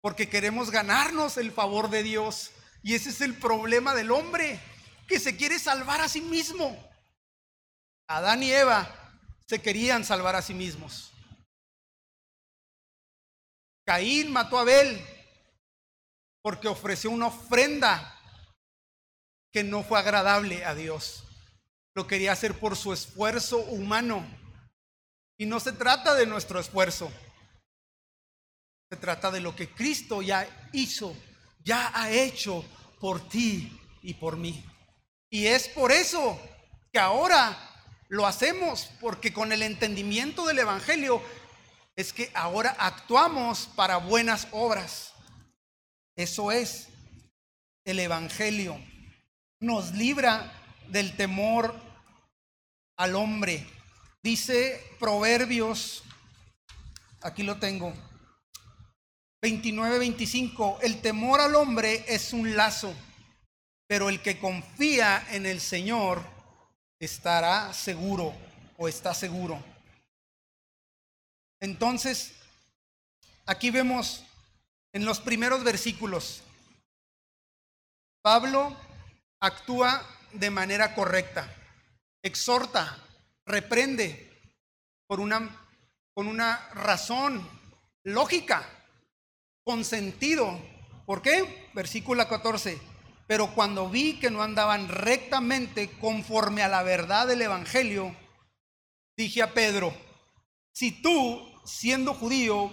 [0.00, 2.50] porque queremos ganarnos el favor de Dios.
[2.82, 4.60] Y ese es el problema del hombre,
[5.06, 6.76] que se quiere salvar a sí mismo.
[8.08, 8.92] Adán y Eva
[9.46, 11.12] se querían salvar a sí mismos.
[13.86, 15.00] Caín mató a Abel
[16.42, 18.18] porque ofreció una ofrenda
[19.52, 21.22] que no fue agradable a Dios.
[21.94, 24.26] Lo quería hacer por su esfuerzo humano.
[25.38, 27.12] Y no se trata de nuestro esfuerzo.
[28.90, 31.16] Se trata de lo que Cristo ya hizo,
[31.64, 32.64] ya ha hecho
[33.00, 34.64] por ti y por mí.
[35.30, 36.40] Y es por eso
[36.92, 37.58] que ahora
[38.08, 41.20] lo hacemos, porque con el entendimiento del Evangelio
[41.96, 45.12] es que ahora actuamos para buenas obras.
[46.16, 46.88] Eso es
[47.84, 48.80] el Evangelio.
[49.60, 50.52] Nos libra
[50.88, 51.74] del temor
[52.96, 53.66] al hombre.
[54.22, 56.02] Dice Proverbios,
[57.20, 57.92] aquí lo tengo,
[59.44, 62.94] 29-25, el temor al hombre es un lazo,
[63.86, 66.24] pero el que confía en el Señor
[66.98, 68.34] estará seguro
[68.78, 69.62] o está seguro.
[71.60, 72.32] Entonces,
[73.44, 74.24] aquí vemos
[74.94, 76.42] en los primeros versículos,
[78.22, 78.74] Pablo
[79.40, 81.54] actúa de manera correcta,
[82.22, 82.98] exhorta,
[83.44, 84.40] reprende
[85.06, 85.66] por una,
[86.14, 87.46] con una razón
[88.04, 88.66] lógica,
[89.64, 90.60] con sentido.
[91.06, 91.68] ¿Por qué?
[91.74, 92.78] Versículo 14.
[93.26, 98.14] Pero cuando vi que no andaban rectamente conforme a la verdad del Evangelio,
[99.16, 99.94] dije a Pedro,
[100.72, 102.70] si tú, siendo judío,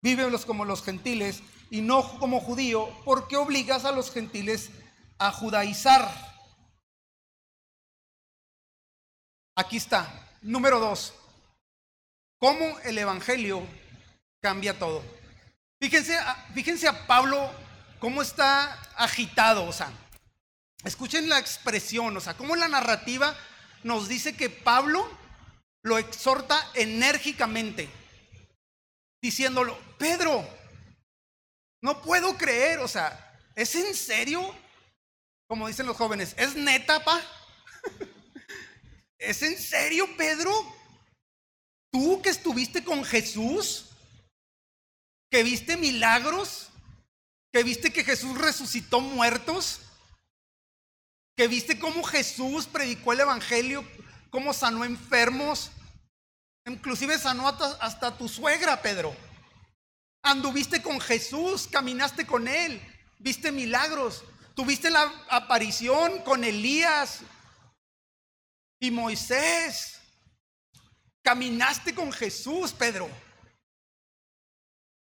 [0.00, 4.70] vives como los gentiles, y no como judío, ¿por qué obligas a los gentiles
[5.18, 6.10] a judaizar?
[9.54, 10.36] Aquí está.
[10.42, 11.14] Número dos.
[12.38, 13.62] ¿Cómo el Evangelio
[14.40, 15.21] cambia todo?
[15.82, 16.16] Fíjense,
[16.54, 17.52] fíjense a Pablo
[17.98, 19.90] cómo está agitado, o sea,
[20.84, 23.36] escuchen la expresión, o sea, cómo la narrativa
[23.82, 25.10] nos dice que Pablo
[25.82, 27.90] lo exhorta enérgicamente,
[29.20, 30.48] diciéndolo, Pedro,
[31.82, 34.54] no puedo creer, o sea, ¿es en serio?
[35.48, 37.20] Como dicen los jóvenes, ¿es neta, pa?
[39.18, 40.52] ¿Es en serio, Pedro?
[41.90, 43.91] ¿Tú que estuviste con Jesús?
[45.32, 46.68] ¿Que viste milagros?
[47.50, 49.80] ¿Que viste que Jesús resucitó muertos?
[51.34, 53.82] ¿Que viste cómo Jesús predicó el Evangelio?
[54.28, 55.70] ¿Cómo sanó enfermos?
[56.66, 59.16] Inclusive sanó hasta, hasta tu suegra, Pedro.
[60.22, 62.78] Anduviste con Jesús, caminaste con Él,
[63.18, 67.20] viste milagros, tuviste la aparición con Elías
[68.78, 69.98] y Moisés.
[71.22, 73.08] Caminaste con Jesús, Pedro.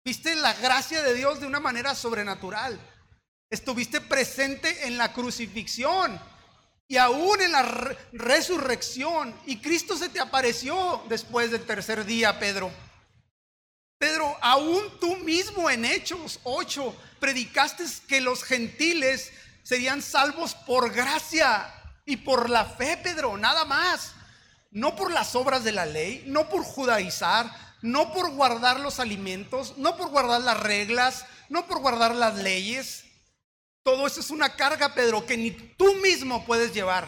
[0.03, 2.79] Viste la gracia de Dios de una manera sobrenatural.
[3.49, 6.19] Estuviste presente en la crucifixión
[6.87, 9.35] y aún en la resurrección.
[9.45, 12.71] Y Cristo se te apareció después del tercer día, Pedro.
[13.99, 19.31] Pedro, aún tú mismo en Hechos 8 predicaste que los gentiles
[19.63, 21.71] serían salvos por gracia
[22.05, 24.13] y por la fe, Pedro, nada más.
[24.71, 29.77] No por las obras de la ley, no por judaizar, no por guardar los alimentos,
[29.77, 33.05] no por guardar las reglas, no por guardar las leyes.
[33.83, 37.07] Todo eso es una carga, Pedro, que ni tú mismo puedes llevar.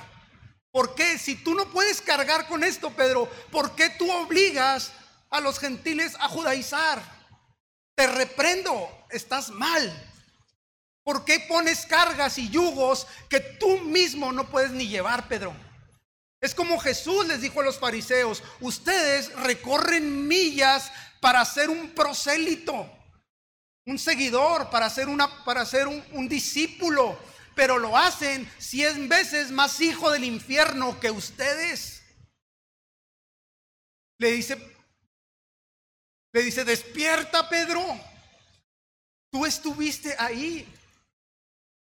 [0.72, 1.18] ¿Por qué?
[1.18, 4.92] Si tú no puedes cargar con esto, Pedro, ¿por qué tú obligas
[5.32, 7.02] a los gentiles a judaizar.
[7.96, 10.08] Te reprendo, estás mal.
[11.04, 15.56] ¿Por qué pones cargas y yugos que tú mismo no puedes ni llevar, Pedro?
[16.41, 22.91] Es como Jesús les dijo a los fariseos, ustedes recorren millas para ser un prosélito,
[23.86, 27.19] un seguidor, para ser, una, para un, un discípulo,
[27.54, 32.01] pero lo hacen cien veces más hijo del infierno que ustedes.
[34.17, 34.58] Le dice,
[36.34, 37.84] le dice, despierta Pedro,
[39.30, 40.67] tú estuviste ahí.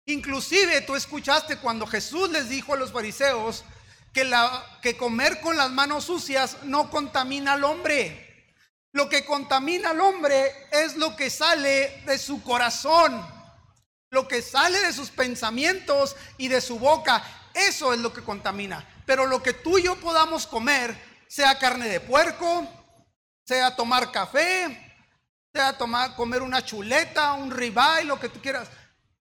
[0.07, 3.65] Inclusive tú escuchaste cuando Jesús les dijo a los fariseos
[4.13, 8.55] que, comer con las manos sucias no contamina al hombre.
[8.93, 13.25] Lo que contamina al hombre es lo que sale de su corazón,
[14.11, 17.23] lo que sale de sus pensamientos y de su boca.
[17.55, 18.85] Eso es lo que contamina.
[19.07, 20.97] Pero lo que tú y yo podamos comer,
[21.29, 22.67] sea carne de puerco,
[23.47, 24.91] sea tomar café,
[25.53, 28.69] sea tomar, comer una chuleta, un ribeye, lo que tú quieras,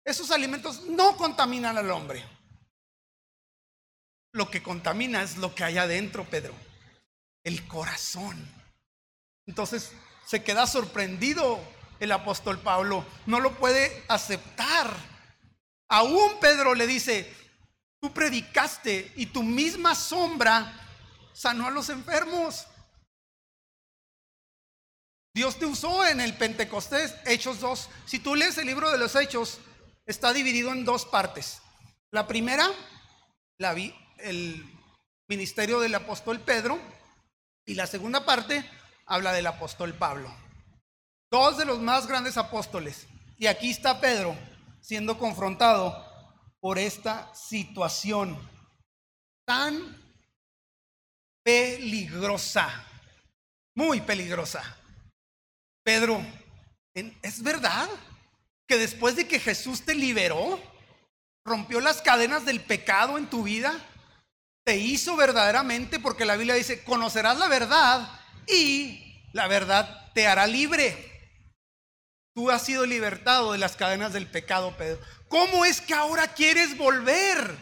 [0.04, 2.35] esos alimentos no contaminan al hombre.
[4.36, 6.52] Lo que contamina es lo que hay adentro, Pedro.
[7.42, 8.36] El corazón.
[9.46, 9.92] Entonces
[10.26, 11.58] se queda sorprendido
[12.00, 13.06] el apóstol Pablo.
[13.24, 14.94] No lo puede aceptar.
[15.88, 17.34] Aún Pedro le dice,
[17.98, 20.70] tú predicaste y tu misma sombra
[21.32, 22.66] sanó a los enfermos.
[25.32, 27.88] Dios te usó en el Pentecostés, Hechos 2.
[28.04, 29.60] Si tú lees el libro de los Hechos,
[30.04, 31.62] está dividido en dos partes.
[32.10, 32.68] La primera,
[33.56, 34.64] la vi, el
[35.28, 36.78] ministerio del apóstol Pedro,
[37.64, 38.68] y la segunda parte
[39.06, 40.32] habla del apóstol Pablo.
[41.30, 43.06] Dos de los más grandes apóstoles.
[43.36, 44.36] Y aquí está Pedro
[44.80, 46.04] siendo confrontado
[46.60, 48.38] por esta situación
[49.44, 50.00] tan
[51.42, 52.84] peligrosa,
[53.74, 54.62] muy peligrosa.
[55.82, 56.24] Pedro,
[56.94, 57.88] ¿es verdad?
[58.66, 60.60] que después de que Jesús te liberó,
[61.44, 63.74] rompió las cadenas del pecado en tu vida,
[64.66, 68.10] te hizo verdaderamente, porque la Biblia dice, conocerás la verdad
[68.48, 71.12] y la verdad te hará libre.
[72.34, 75.00] Tú has sido libertado de las cadenas del pecado, Pedro.
[75.28, 77.56] ¿Cómo es que ahora quieres volver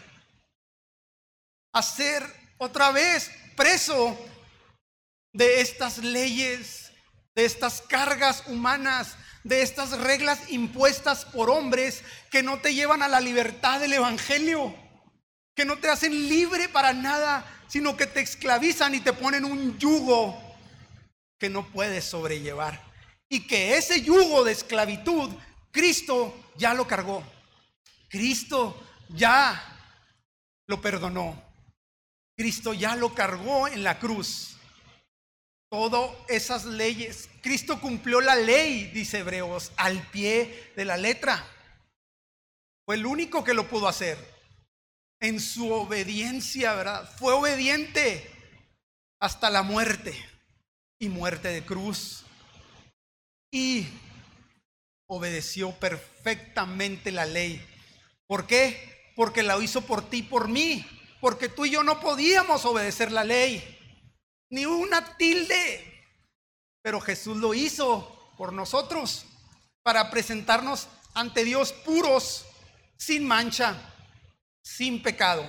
[1.74, 2.24] a ser
[2.56, 4.18] otra vez preso
[5.34, 6.90] de estas leyes,
[7.34, 13.08] de estas cargas humanas, de estas reglas impuestas por hombres que no te llevan a
[13.08, 14.74] la libertad del Evangelio,
[15.54, 19.78] que no te hacen libre para nada, sino que te esclavizan y te ponen un
[19.78, 20.40] yugo
[21.38, 22.82] que no puedes sobrellevar.
[23.28, 25.30] Y que ese yugo de esclavitud,
[25.70, 27.24] Cristo ya lo cargó.
[28.08, 29.62] Cristo ya
[30.66, 31.42] lo perdonó.
[32.36, 34.54] Cristo ya lo cargó en la cruz
[35.74, 37.28] todas esas leyes.
[37.42, 41.44] Cristo cumplió la ley, dice Hebreos, al pie de la letra.
[42.84, 44.33] Fue el único que lo pudo hacer.
[45.20, 47.10] En su obediencia, ¿verdad?
[47.18, 48.30] Fue obediente
[49.20, 50.14] hasta la muerte
[50.98, 52.24] y muerte de cruz.
[53.50, 53.86] Y
[55.06, 57.64] obedeció perfectamente la ley.
[58.26, 59.12] ¿Por qué?
[59.16, 60.84] Porque la hizo por ti por mí.
[61.20, 63.74] Porque tú y yo no podíamos obedecer la ley
[64.50, 65.92] ni una tilde.
[66.82, 69.26] Pero Jesús lo hizo por nosotros,
[69.82, 72.46] para presentarnos ante Dios puros,
[72.96, 73.76] sin mancha,
[74.64, 75.44] sin pecado.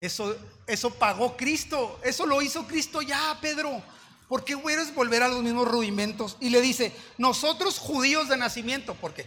[0.00, 0.36] Eso,
[0.66, 3.82] eso pagó Cristo, eso lo hizo Cristo ya, Pedro.
[4.26, 6.38] ¿Por qué quieres volver a los mismos rudimentos?
[6.40, 9.26] Y le dice, nosotros judíos de nacimiento, porque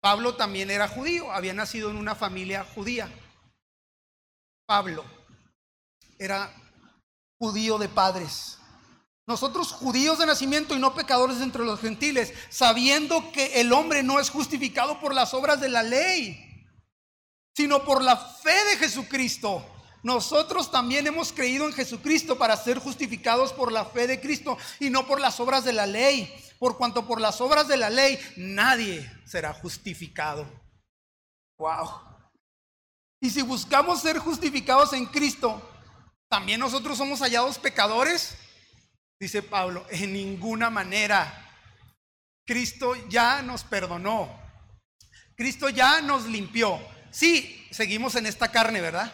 [0.00, 3.08] Pablo también era judío, había nacido en una familia judía.
[4.66, 5.04] Pablo
[6.18, 6.52] era
[7.38, 8.58] judío de padres.
[9.26, 14.18] Nosotros judíos de nacimiento y no pecadores entre los gentiles, sabiendo que el hombre no
[14.18, 16.49] es justificado por las obras de la ley,
[17.54, 19.64] sino por la fe de Jesucristo.
[20.02, 24.88] Nosotros también hemos creído en Jesucristo para ser justificados por la fe de Cristo y
[24.90, 28.18] no por las obras de la ley, por cuanto por las obras de la ley
[28.36, 30.46] nadie será justificado.
[31.58, 31.90] Wow.
[33.20, 35.62] Y si buscamos ser justificados en Cristo,
[36.30, 38.36] ¿También nosotros somos hallados pecadores?
[39.18, 41.48] Dice Pablo, en ninguna manera.
[42.46, 44.30] Cristo ya nos perdonó.
[45.34, 46.78] Cristo ya nos limpió.
[47.10, 49.12] Sí, seguimos en esta carne, ¿verdad?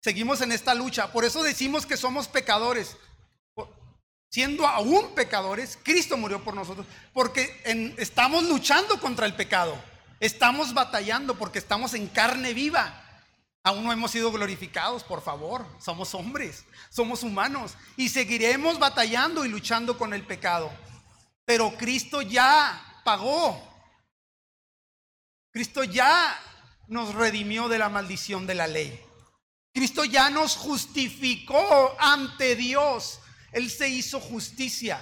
[0.00, 1.12] Seguimos en esta lucha.
[1.12, 2.96] Por eso decimos que somos pecadores.
[4.30, 6.86] Siendo aún pecadores, Cristo murió por nosotros.
[7.12, 7.62] Porque
[7.98, 9.76] estamos luchando contra el pecado.
[10.20, 12.98] Estamos batallando porque estamos en carne viva.
[13.64, 15.66] Aún no hemos sido glorificados, por favor.
[15.78, 20.72] Somos hombres, somos humanos y seguiremos batallando y luchando con el pecado.
[21.44, 23.62] Pero Cristo ya pagó.
[25.52, 26.36] Cristo ya
[26.88, 29.00] nos redimió de la maldición de la ley.
[29.72, 33.20] Cristo ya nos justificó ante Dios.
[33.52, 35.00] Él se hizo justicia.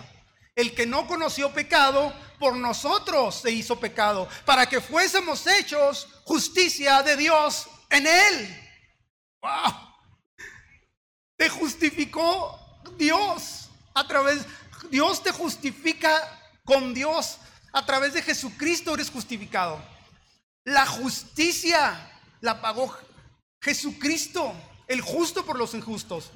[0.55, 7.03] El que no conoció pecado, por nosotros se hizo pecado, para que fuésemos hechos justicia
[7.03, 8.61] de Dios en Él.
[9.43, 9.91] ¡Wow!
[11.37, 12.59] Te justificó
[12.97, 14.45] Dios a través,
[14.91, 16.12] Dios te justifica
[16.64, 17.39] con Dios.
[17.72, 19.81] A través de Jesucristo eres justificado.
[20.64, 22.96] La justicia la pagó
[23.62, 24.54] Jesucristo,
[24.86, 26.30] el justo por los injustos.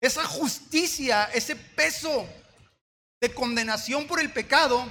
[0.00, 2.28] Esa justicia, ese peso
[3.20, 4.86] de condenación por el pecado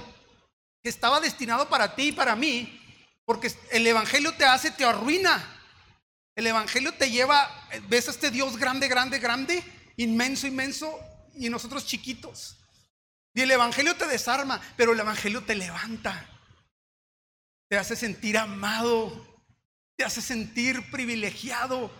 [0.82, 2.80] que estaba destinado para ti y para mí,
[3.24, 5.52] porque el Evangelio te hace, te arruina.
[6.34, 9.64] El Evangelio te lleva, ves a este Dios grande, grande, grande,
[9.96, 11.00] inmenso, inmenso,
[11.34, 12.56] y nosotros chiquitos.
[13.34, 16.28] Y el Evangelio te desarma, pero el Evangelio te levanta.
[17.68, 19.26] Te hace sentir amado,
[19.96, 21.90] te hace sentir privilegiado,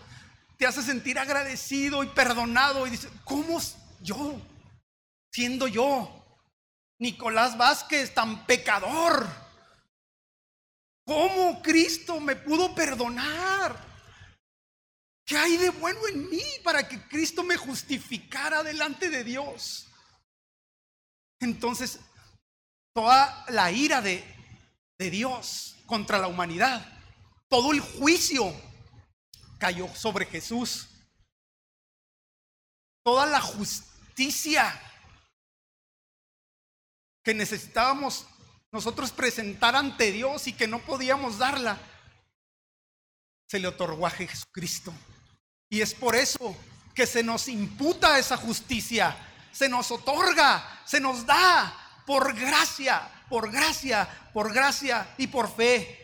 [0.59, 2.87] te hace sentir agradecido y perdonado.
[2.87, 3.61] Y dices, ¿cómo
[4.01, 4.41] yo?
[5.33, 6.25] Siendo yo,
[6.99, 9.27] Nicolás Vázquez, tan pecador.
[11.05, 13.85] ¿Cómo Cristo me pudo perdonar?
[15.25, 19.89] ¿Qué hay de bueno en mí para que Cristo me justificara delante de Dios?
[21.41, 22.01] Entonces,
[22.93, 24.25] toda la ira de,
[24.99, 26.87] de Dios contra la humanidad,
[27.49, 28.53] todo el juicio
[29.59, 30.89] cayó sobre Jesús.
[33.05, 34.83] Toda la justicia
[37.23, 38.27] que necesitábamos
[38.73, 41.79] nosotros presentar ante Dios y que no podíamos darla,
[43.49, 44.93] se le otorgó a Jesucristo.
[45.69, 46.57] Y es por eso
[46.95, 49.17] que se nos imputa esa justicia,
[49.53, 56.03] se nos otorga, se nos da por gracia, por gracia, por gracia y por fe.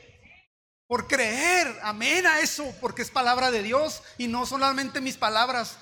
[0.86, 5.78] Por creer, amén a eso, porque es palabra de Dios y no solamente mis palabras,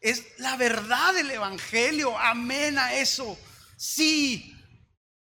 [0.00, 3.38] es la verdad del Evangelio, amén a eso.
[3.76, 4.54] Sí,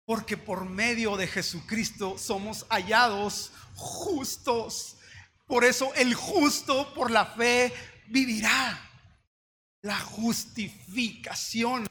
[0.05, 4.97] porque por medio de Jesucristo somos hallados justos.
[5.47, 7.73] Por eso el justo por la fe
[8.07, 8.81] vivirá
[9.83, 11.87] la justificación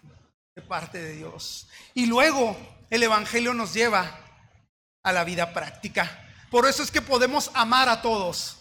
[0.56, 1.68] de parte de Dios.
[1.94, 2.58] Y luego
[2.94, 4.20] el Evangelio nos lleva
[5.02, 6.30] a la vida práctica.
[6.52, 8.60] Por eso es que podemos amar a todos.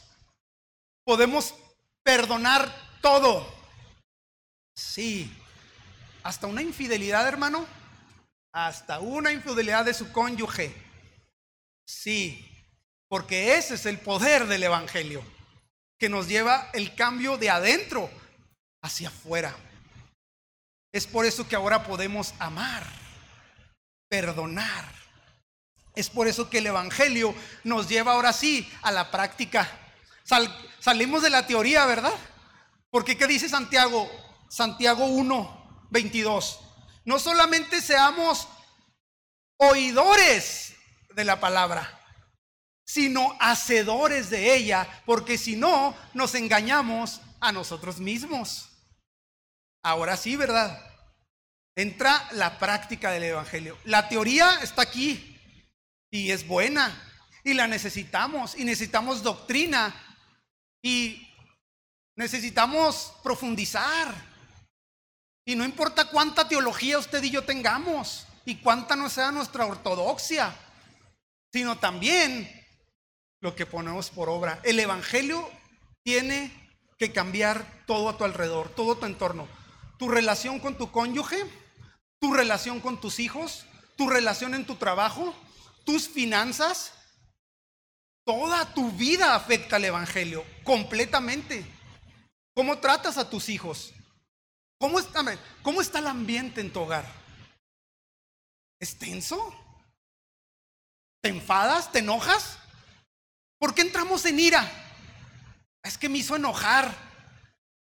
[1.04, 1.54] Podemos
[2.02, 3.46] perdonar todo.
[4.74, 5.30] Sí.
[6.22, 7.66] Hasta una infidelidad, hermano.
[8.54, 10.74] Hasta una infidelidad de su cónyuge.
[11.86, 12.48] Sí.
[13.08, 15.22] Porque ese es el poder del Evangelio
[15.98, 18.10] que nos lleva el cambio de adentro
[18.80, 19.54] hacia afuera.
[20.90, 23.01] Es por eso que ahora podemos amar,
[24.12, 24.92] perdonar.
[25.94, 27.34] Es por eso que el Evangelio
[27.64, 29.66] nos lleva ahora sí a la práctica.
[30.80, 32.12] salimos de la teoría, ¿verdad?
[32.90, 34.10] Porque ¿qué dice Santiago?
[34.50, 36.60] Santiago 1, 22.
[37.06, 38.48] No solamente seamos
[39.56, 40.74] oidores
[41.14, 41.98] de la palabra,
[42.84, 48.68] sino hacedores de ella, porque si no, nos engañamos a nosotros mismos.
[49.82, 50.91] Ahora sí, ¿verdad?
[51.74, 53.78] Entra la práctica del Evangelio.
[53.84, 55.38] La teoría está aquí
[56.10, 57.10] y es buena
[57.44, 59.94] y la necesitamos y necesitamos doctrina
[60.82, 61.28] y
[62.16, 64.14] necesitamos profundizar.
[65.44, 70.54] Y no importa cuánta teología usted y yo tengamos y cuánta no sea nuestra ortodoxia,
[71.52, 72.48] sino también
[73.40, 74.60] lo que ponemos por obra.
[74.62, 75.50] El Evangelio
[76.02, 76.52] tiene
[76.98, 79.48] que cambiar todo a tu alrededor, todo tu entorno.
[79.98, 81.44] Tu relación con tu cónyuge,
[82.22, 83.66] tu relación con tus hijos,
[83.96, 85.34] tu relación en tu trabajo,
[85.84, 86.92] tus finanzas.
[88.24, 91.66] Toda tu vida afecta al Evangelio, completamente.
[92.54, 93.92] ¿Cómo tratas a tus hijos?
[94.78, 95.24] ¿Cómo está,
[95.62, 97.04] cómo está el ambiente en tu hogar?
[98.78, 99.52] ¿Es tenso?
[101.20, 101.90] ¿Te enfadas?
[101.90, 102.56] ¿Te enojas?
[103.58, 104.70] ¿Por qué entramos en ira?
[105.82, 106.94] Es que me hizo enojar.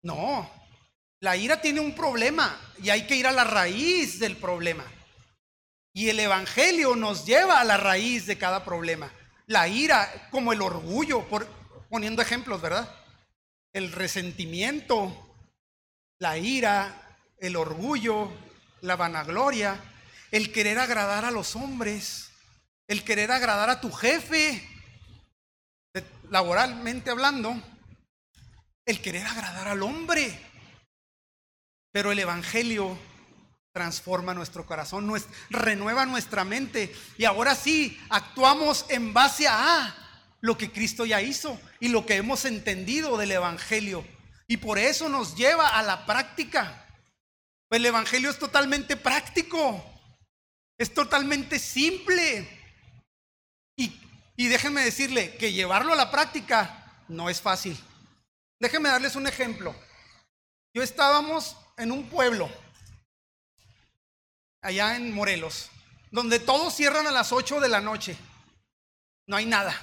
[0.02, 0.50] No,
[1.26, 4.86] la ira tiene un problema y hay que ir a la raíz del problema.
[5.92, 9.12] Y el Evangelio nos lleva a la raíz de cada problema.
[9.48, 11.48] La ira, como el orgullo, por,
[11.90, 12.88] poniendo ejemplos, ¿verdad?
[13.74, 15.36] El resentimiento,
[16.20, 18.32] la ira, el orgullo,
[18.82, 19.80] la vanagloria,
[20.30, 22.30] el querer agradar a los hombres,
[22.88, 24.64] el querer agradar a tu jefe,
[26.30, 27.60] laboralmente hablando,
[28.86, 30.54] el querer agradar al hombre.
[31.96, 32.98] Pero el Evangelio
[33.72, 35.10] transforma nuestro corazón,
[35.50, 39.96] renueva nuestra mente y ahora sí actuamos en base a
[40.42, 44.06] lo que Cristo ya hizo y lo que hemos entendido del Evangelio.
[44.46, 46.86] Y por eso nos lleva a la práctica.
[47.70, 49.82] Pues el Evangelio es totalmente práctico,
[50.78, 52.46] es totalmente simple.
[53.78, 54.02] Y,
[54.36, 57.82] y déjenme decirle que llevarlo a la práctica no es fácil.
[58.60, 59.74] Déjenme darles un ejemplo.
[60.74, 62.50] Yo estábamos en un pueblo,
[64.62, 65.70] allá en Morelos,
[66.12, 68.18] donde todos cierran a las 8 de la noche.
[69.28, 69.76] No hay nada.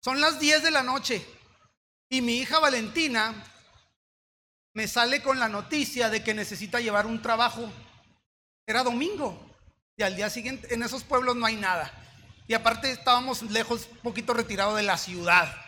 [0.00, 1.26] Son las 10 de la noche.
[2.08, 3.34] Y mi hija Valentina
[4.74, 7.70] me sale con la noticia de que necesita llevar un trabajo.
[8.66, 9.40] Era domingo.
[9.96, 11.92] Y al día siguiente, en esos pueblos no hay nada.
[12.46, 15.63] Y aparte estábamos lejos, un poquito retirado de la ciudad.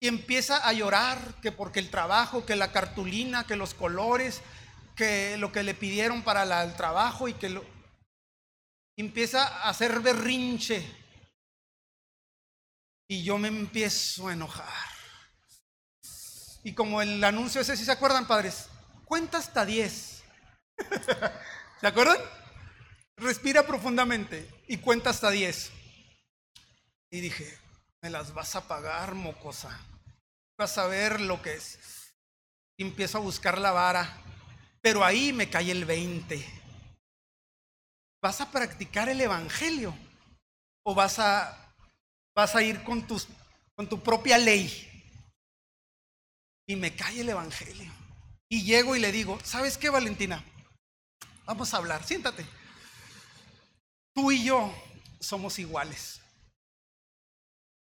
[0.00, 4.42] Y empieza a llorar que porque el trabajo, que la cartulina, que los colores,
[4.94, 7.64] que lo que le pidieron para el trabajo y que lo...
[8.96, 10.84] Empieza a hacer berrinche.
[13.08, 14.96] Y yo me empiezo a enojar.
[16.64, 18.68] Y como el anuncio ese, si se acuerdan, padres,
[19.04, 20.24] cuenta hasta 10.
[21.80, 22.18] ¿Se acuerdan?
[23.16, 25.70] Respira profundamente y cuenta hasta 10.
[27.10, 27.58] Y dije,
[28.06, 29.76] me las vas a pagar, mocosa.
[30.56, 32.14] Vas a ver lo que es.
[32.78, 34.22] Empiezo a buscar la vara.
[34.80, 36.46] Pero ahí me cae el 20.
[38.22, 39.92] ¿Vas a practicar el evangelio?
[40.84, 41.74] ¿O vas a,
[42.32, 43.26] vas a ir con, tus,
[43.74, 44.88] con tu propia ley?
[46.68, 47.92] y me cae el Evangelio.
[48.48, 50.44] Y llego y le digo, ¿sabes qué, Valentina?
[51.44, 52.44] Vamos a hablar, siéntate.
[54.12, 54.74] Tú y yo
[55.20, 56.20] somos iguales.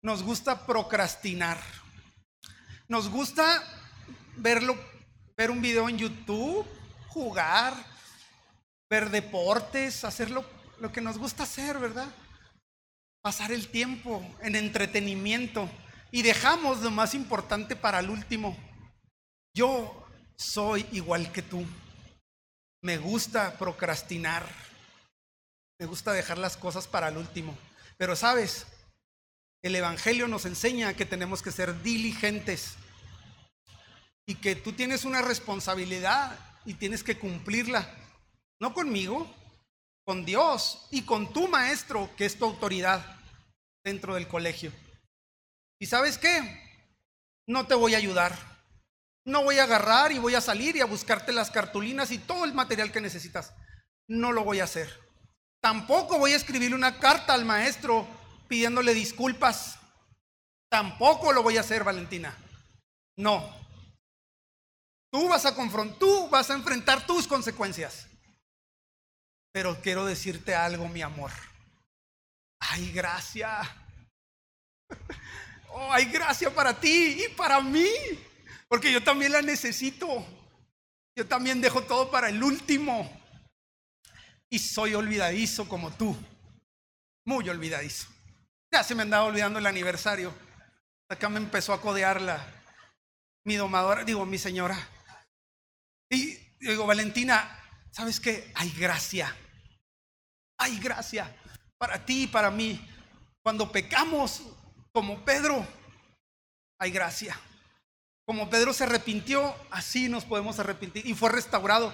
[0.02, 1.60] Nos gusta procrastinar.
[2.88, 3.64] Nos gusta
[4.38, 4.78] verlo,
[5.36, 6.66] ver un video en YouTube,
[7.08, 7.74] jugar,
[8.90, 10.46] ver deportes, hacer lo,
[10.80, 12.08] lo que nos gusta hacer, ¿verdad?
[13.22, 15.70] Pasar el tiempo en entretenimiento
[16.12, 18.56] y dejamos lo más importante para el último.
[19.54, 21.66] Yo soy igual que tú.
[22.84, 24.48] Me gusta procrastinar.
[25.80, 27.58] Me gusta dejar las cosas para el último.
[27.98, 28.68] Pero sabes,
[29.62, 32.76] el Evangelio nos enseña que tenemos que ser diligentes
[34.26, 37.90] y que tú tienes una responsabilidad y tienes que cumplirla.
[38.60, 39.34] No conmigo,
[40.06, 43.18] con Dios y con tu maestro, que es tu autoridad
[43.84, 44.72] dentro del colegio.
[45.80, 46.62] ¿Y sabes qué?
[47.48, 48.38] No te voy a ayudar.
[49.26, 52.46] No voy a agarrar y voy a salir y a buscarte las cartulinas y todo
[52.46, 53.54] el material que necesitas.
[54.08, 54.90] No lo voy a hacer.
[55.62, 58.08] Tampoco voy a escribirle una carta al maestro
[58.48, 59.78] pidiéndole disculpas.
[60.70, 62.36] Tampoco lo voy a hacer, Valentina.
[63.16, 63.56] No.
[65.12, 68.08] Tú vas a confrontar, tú vas a enfrentar tus consecuencias.
[69.52, 71.32] Pero quiero decirte algo, mi amor.
[72.60, 73.60] Hay gracia.
[75.70, 77.88] Oh, hay gracia para ti y para mí.
[78.68, 80.26] Porque yo también la necesito.
[81.16, 83.08] Yo también dejo todo para el último.
[84.50, 86.16] Y soy olvidadizo como tú.
[87.26, 88.08] Muy olvidadizo.
[88.72, 90.34] Ya se me andaba olvidando el aniversario.
[91.10, 92.46] Acá me empezó a codearla.
[93.46, 94.78] Mi domadora, digo, mi señora.
[96.10, 97.60] Y digo, Valentina,
[97.92, 98.52] ¿sabes qué?
[98.56, 99.34] Hay gracia.
[100.60, 101.34] Hay gracia
[101.78, 102.86] para ti y para mí.
[103.42, 104.44] Cuando pecamos
[104.92, 105.66] como Pedro,
[106.80, 107.40] hay gracia.
[108.26, 111.06] Como Pedro se arrepintió, así nos podemos arrepentir.
[111.08, 111.94] Y fue restaurado.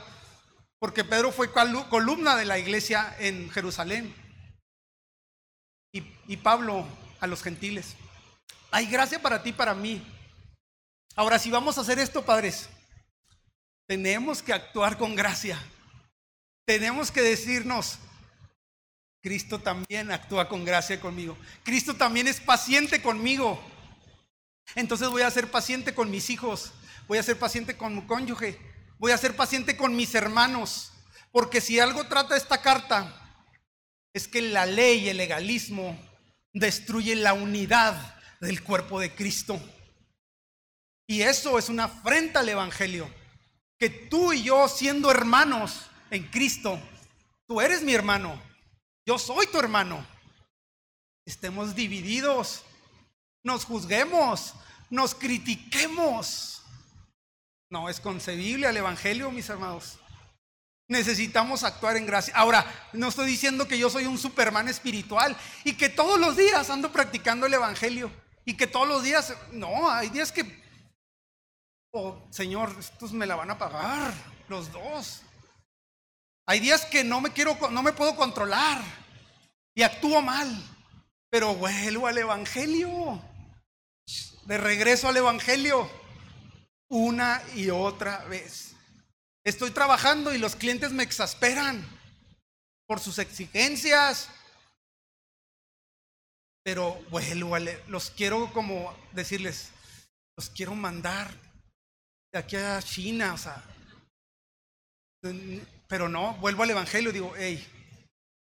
[0.79, 4.22] Porque Pedro fue columna de la iglesia en Jerusalén.
[5.93, 6.87] Y, Pablo
[7.19, 7.95] a los gentiles.
[8.71, 10.01] Hay gracia para ti, para mí.
[11.15, 12.67] Ahora, si vamos a hacer esto, padres,
[13.85, 15.61] tenemos que actuar con gracia.
[16.65, 17.99] Tenemos que decirnos,
[19.21, 21.37] Cristo también actúa con gracia conmigo.
[21.61, 23.63] Cristo también es paciente conmigo.
[24.73, 26.71] Entonces voy a ser paciente con mis hijos,
[27.07, 28.59] voy a ser paciente con mi cónyuge,
[28.97, 30.91] voy a ser paciente con mis hermanos,
[31.31, 33.22] porque si algo trata esta carta
[34.13, 35.97] es que la ley y el legalismo
[36.53, 39.59] destruyen la unidad del cuerpo de Cristo.
[41.07, 43.09] Y eso es una afrenta al Evangelio.
[43.79, 46.79] Que tú y yo, siendo hermanos en Cristo,
[47.47, 48.41] tú eres mi hermano,
[49.05, 50.05] yo soy tu hermano,
[51.25, 52.63] estemos divididos
[53.43, 54.53] nos juzguemos,
[54.89, 56.61] nos critiquemos.
[57.69, 59.99] No es concebible al Evangelio, mis hermanos.
[60.87, 62.33] Necesitamos actuar en gracia.
[62.35, 66.69] Ahora, no estoy diciendo que yo soy un superman espiritual y que todos los días
[66.69, 68.11] ando practicando el Evangelio
[68.45, 70.61] y que todos los días, no, hay días que,
[71.91, 74.13] oh Señor, estos me la van a pagar,
[74.49, 75.21] los dos.
[76.45, 78.81] Hay días que no me quiero, no me puedo controlar
[79.73, 80.61] y actúo mal.
[81.29, 83.19] Pero vuelvo al Evangelio.
[84.45, 85.89] De regreso al Evangelio.
[86.89, 88.72] Una y otra vez.
[89.43, 91.85] Estoy trabajando y los clientes me exasperan
[92.87, 94.29] por sus exigencias.
[96.63, 99.71] Pero vuelvo a los quiero como decirles,
[100.37, 101.29] los quiero mandar
[102.31, 103.63] de aquí a China, o sea.
[105.87, 107.65] Pero no, vuelvo al Evangelio y digo, hey,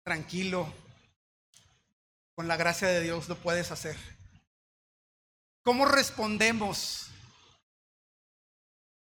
[0.03, 0.71] tranquilo,
[2.35, 3.97] con la gracia de Dios lo puedes hacer.
[5.63, 7.07] ¿Cómo respondemos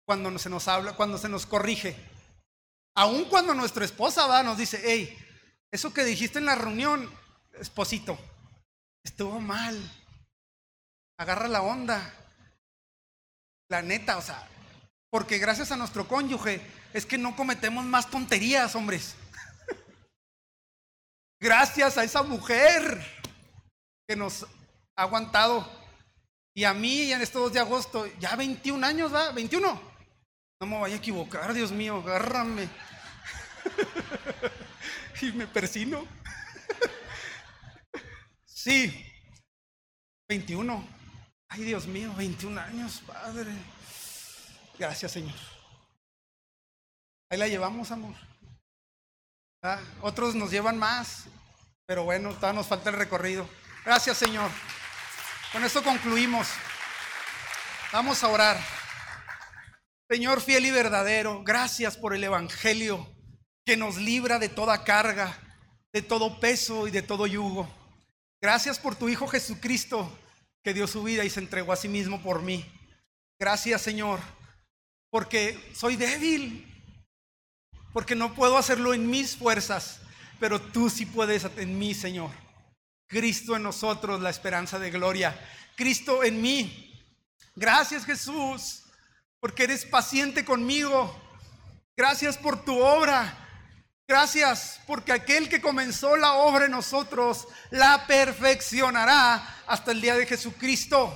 [0.04, 1.96] cuando se nos habla, cuando se nos corrige?
[2.94, 5.16] Aun cuando nuestra esposa va, nos dice, hey,
[5.70, 7.10] eso que dijiste en la reunión,
[7.58, 8.18] esposito,
[9.02, 9.80] estuvo mal.
[11.18, 12.14] Agarra la onda.
[13.68, 14.46] La neta, o sea,
[15.10, 16.60] porque gracias a nuestro cónyuge
[16.92, 19.14] es que no cometemos más tonterías, hombres.
[21.40, 23.02] gracias a esa mujer
[24.06, 24.44] que nos
[24.96, 25.66] ha aguantado.
[26.54, 29.30] Y a mí en estos 2 de agosto, ya 21 años, ¿va?
[29.30, 29.91] 21.
[30.62, 32.68] No me vaya a equivocar, Dios mío, agárrame.
[35.20, 36.06] y me persino.
[38.44, 39.12] sí,
[40.28, 40.86] 21.
[41.48, 43.50] Ay, Dios mío, 21 años, Padre.
[44.78, 45.34] Gracias, Señor.
[47.28, 48.14] Ahí la llevamos, amor.
[49.64, 51.24] Ah, otros nos llevan más,
[51.86, 53.48] pero bueno, todavía nos falta el recorrido.
[53.84, 54.48] Gracias, Señor.
[55.50, 56.46] Con esto concluimos.
[57.90, 58.81] Vamos a orar.
[60.12, 63.08] Señor fiel y verdadero, gracias por el Evangelio
[63.64, 65.38] que nos libra de toda carga,
[65.90, 67.66] de todo peso y de todo yugo.
[68.38, 70.12] Gracias por tu Hijo Jesucristo
[70.62, 72.62] que dio su vida y se entregó a sí mismo por mí.
[73.40, 74.20] Gracias Señor,
[75.08, 76.70] porque soy débil,
[77.94, 80.00] porque no puedo hacerlo en mis fuerzas,
[80.38, 82.32] pero tú sí puedes en mí, Señor.
[83.06, 85.34] Cristo en nosotros, la esperanza de gloria.
[85.74, 87.02] Cristo en mí.
[87.56, 88.81] Gracias Jesús,
[89.42, 91.12] porque eres paciente conmigo.
[91.96, 93.36] Gracias por tu obra.
[94.06, 100.26] Gracias porque aquel que comenzó la obra en nosotros la perfeccionará hasta el día de
[100.26, 101.12] Jesucristo.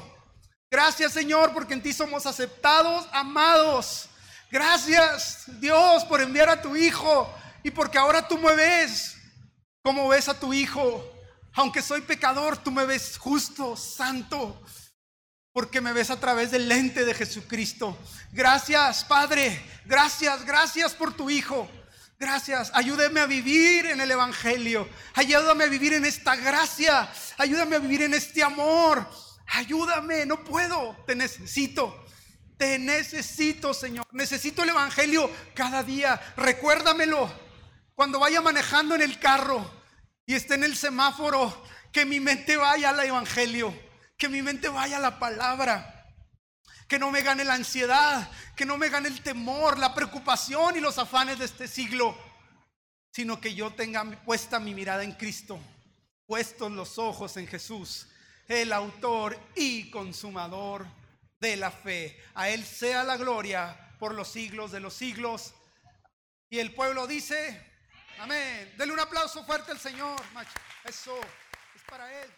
[0.69, 4.09] Gracias Señor porque en ti somos aceptados, amados.
[4.51, 9.17] Gracias Dios por enviar a tu Hijo y porque ahora tú me ves
[9.83, 11.13] como ves a tu Hijo.
[11.53, 14.61] Aunque soy pecador, tú me ves justo, santo,
[15.57, 17.97] porque me ves a través del lente de Jesucristo.
[18.31, 21.67] Gracias Padre, gracias, gracias por tu Hijo.
[22.19, 24.87] Gracias, ayúdame a vivir en el Evangelio.
[25.15, 27.11] Ayúdame a vivir en esta gracia.
[27.39, 29.09] Ayúdame a vivir en este amor.
[29.47, 30.95] Ayúdame, no puedo.
[31.07, 32.05] Te necesito.
[32.59, 34.07] Te necesito, Señor.
[34.13, 36.21] Necesito el Evangelio cada día.
[36.37, 37.33] Recuérdamelo.
[37.95, 39.71] Cuando vaya manejando en el carro
[40.27, 43.86] y esté en el semáforo, que mi mente vaya al Evangelio.
[44.17, 45.97] Que mi mente vaya a la palabra
[46.89, 50.81] que no me gane la ansiedad, que no me gane el temor, la preocupación y
[50.81, 52.17] los afanes de este siglo,
[53.11, 55.59] sino que yo tenga puesta mi mirada en Cristo,
[56.27, 58.07] puestos los ojos en Jesús,
[58.47, 60.87] el autor y consumador
[61.41, 62.23] de la fe.
[62.35, 65.55] A Él sea la gloria por los siglos de los siglos.
[66.49, 67.61] Y el pueblo dice,
[68.21, 68.73] amén.
[68.79, 70.21] Denle un aplauso fuerte al Señor.
[70.85, 71.19] Eso
[71.75, 72.31] es para Él.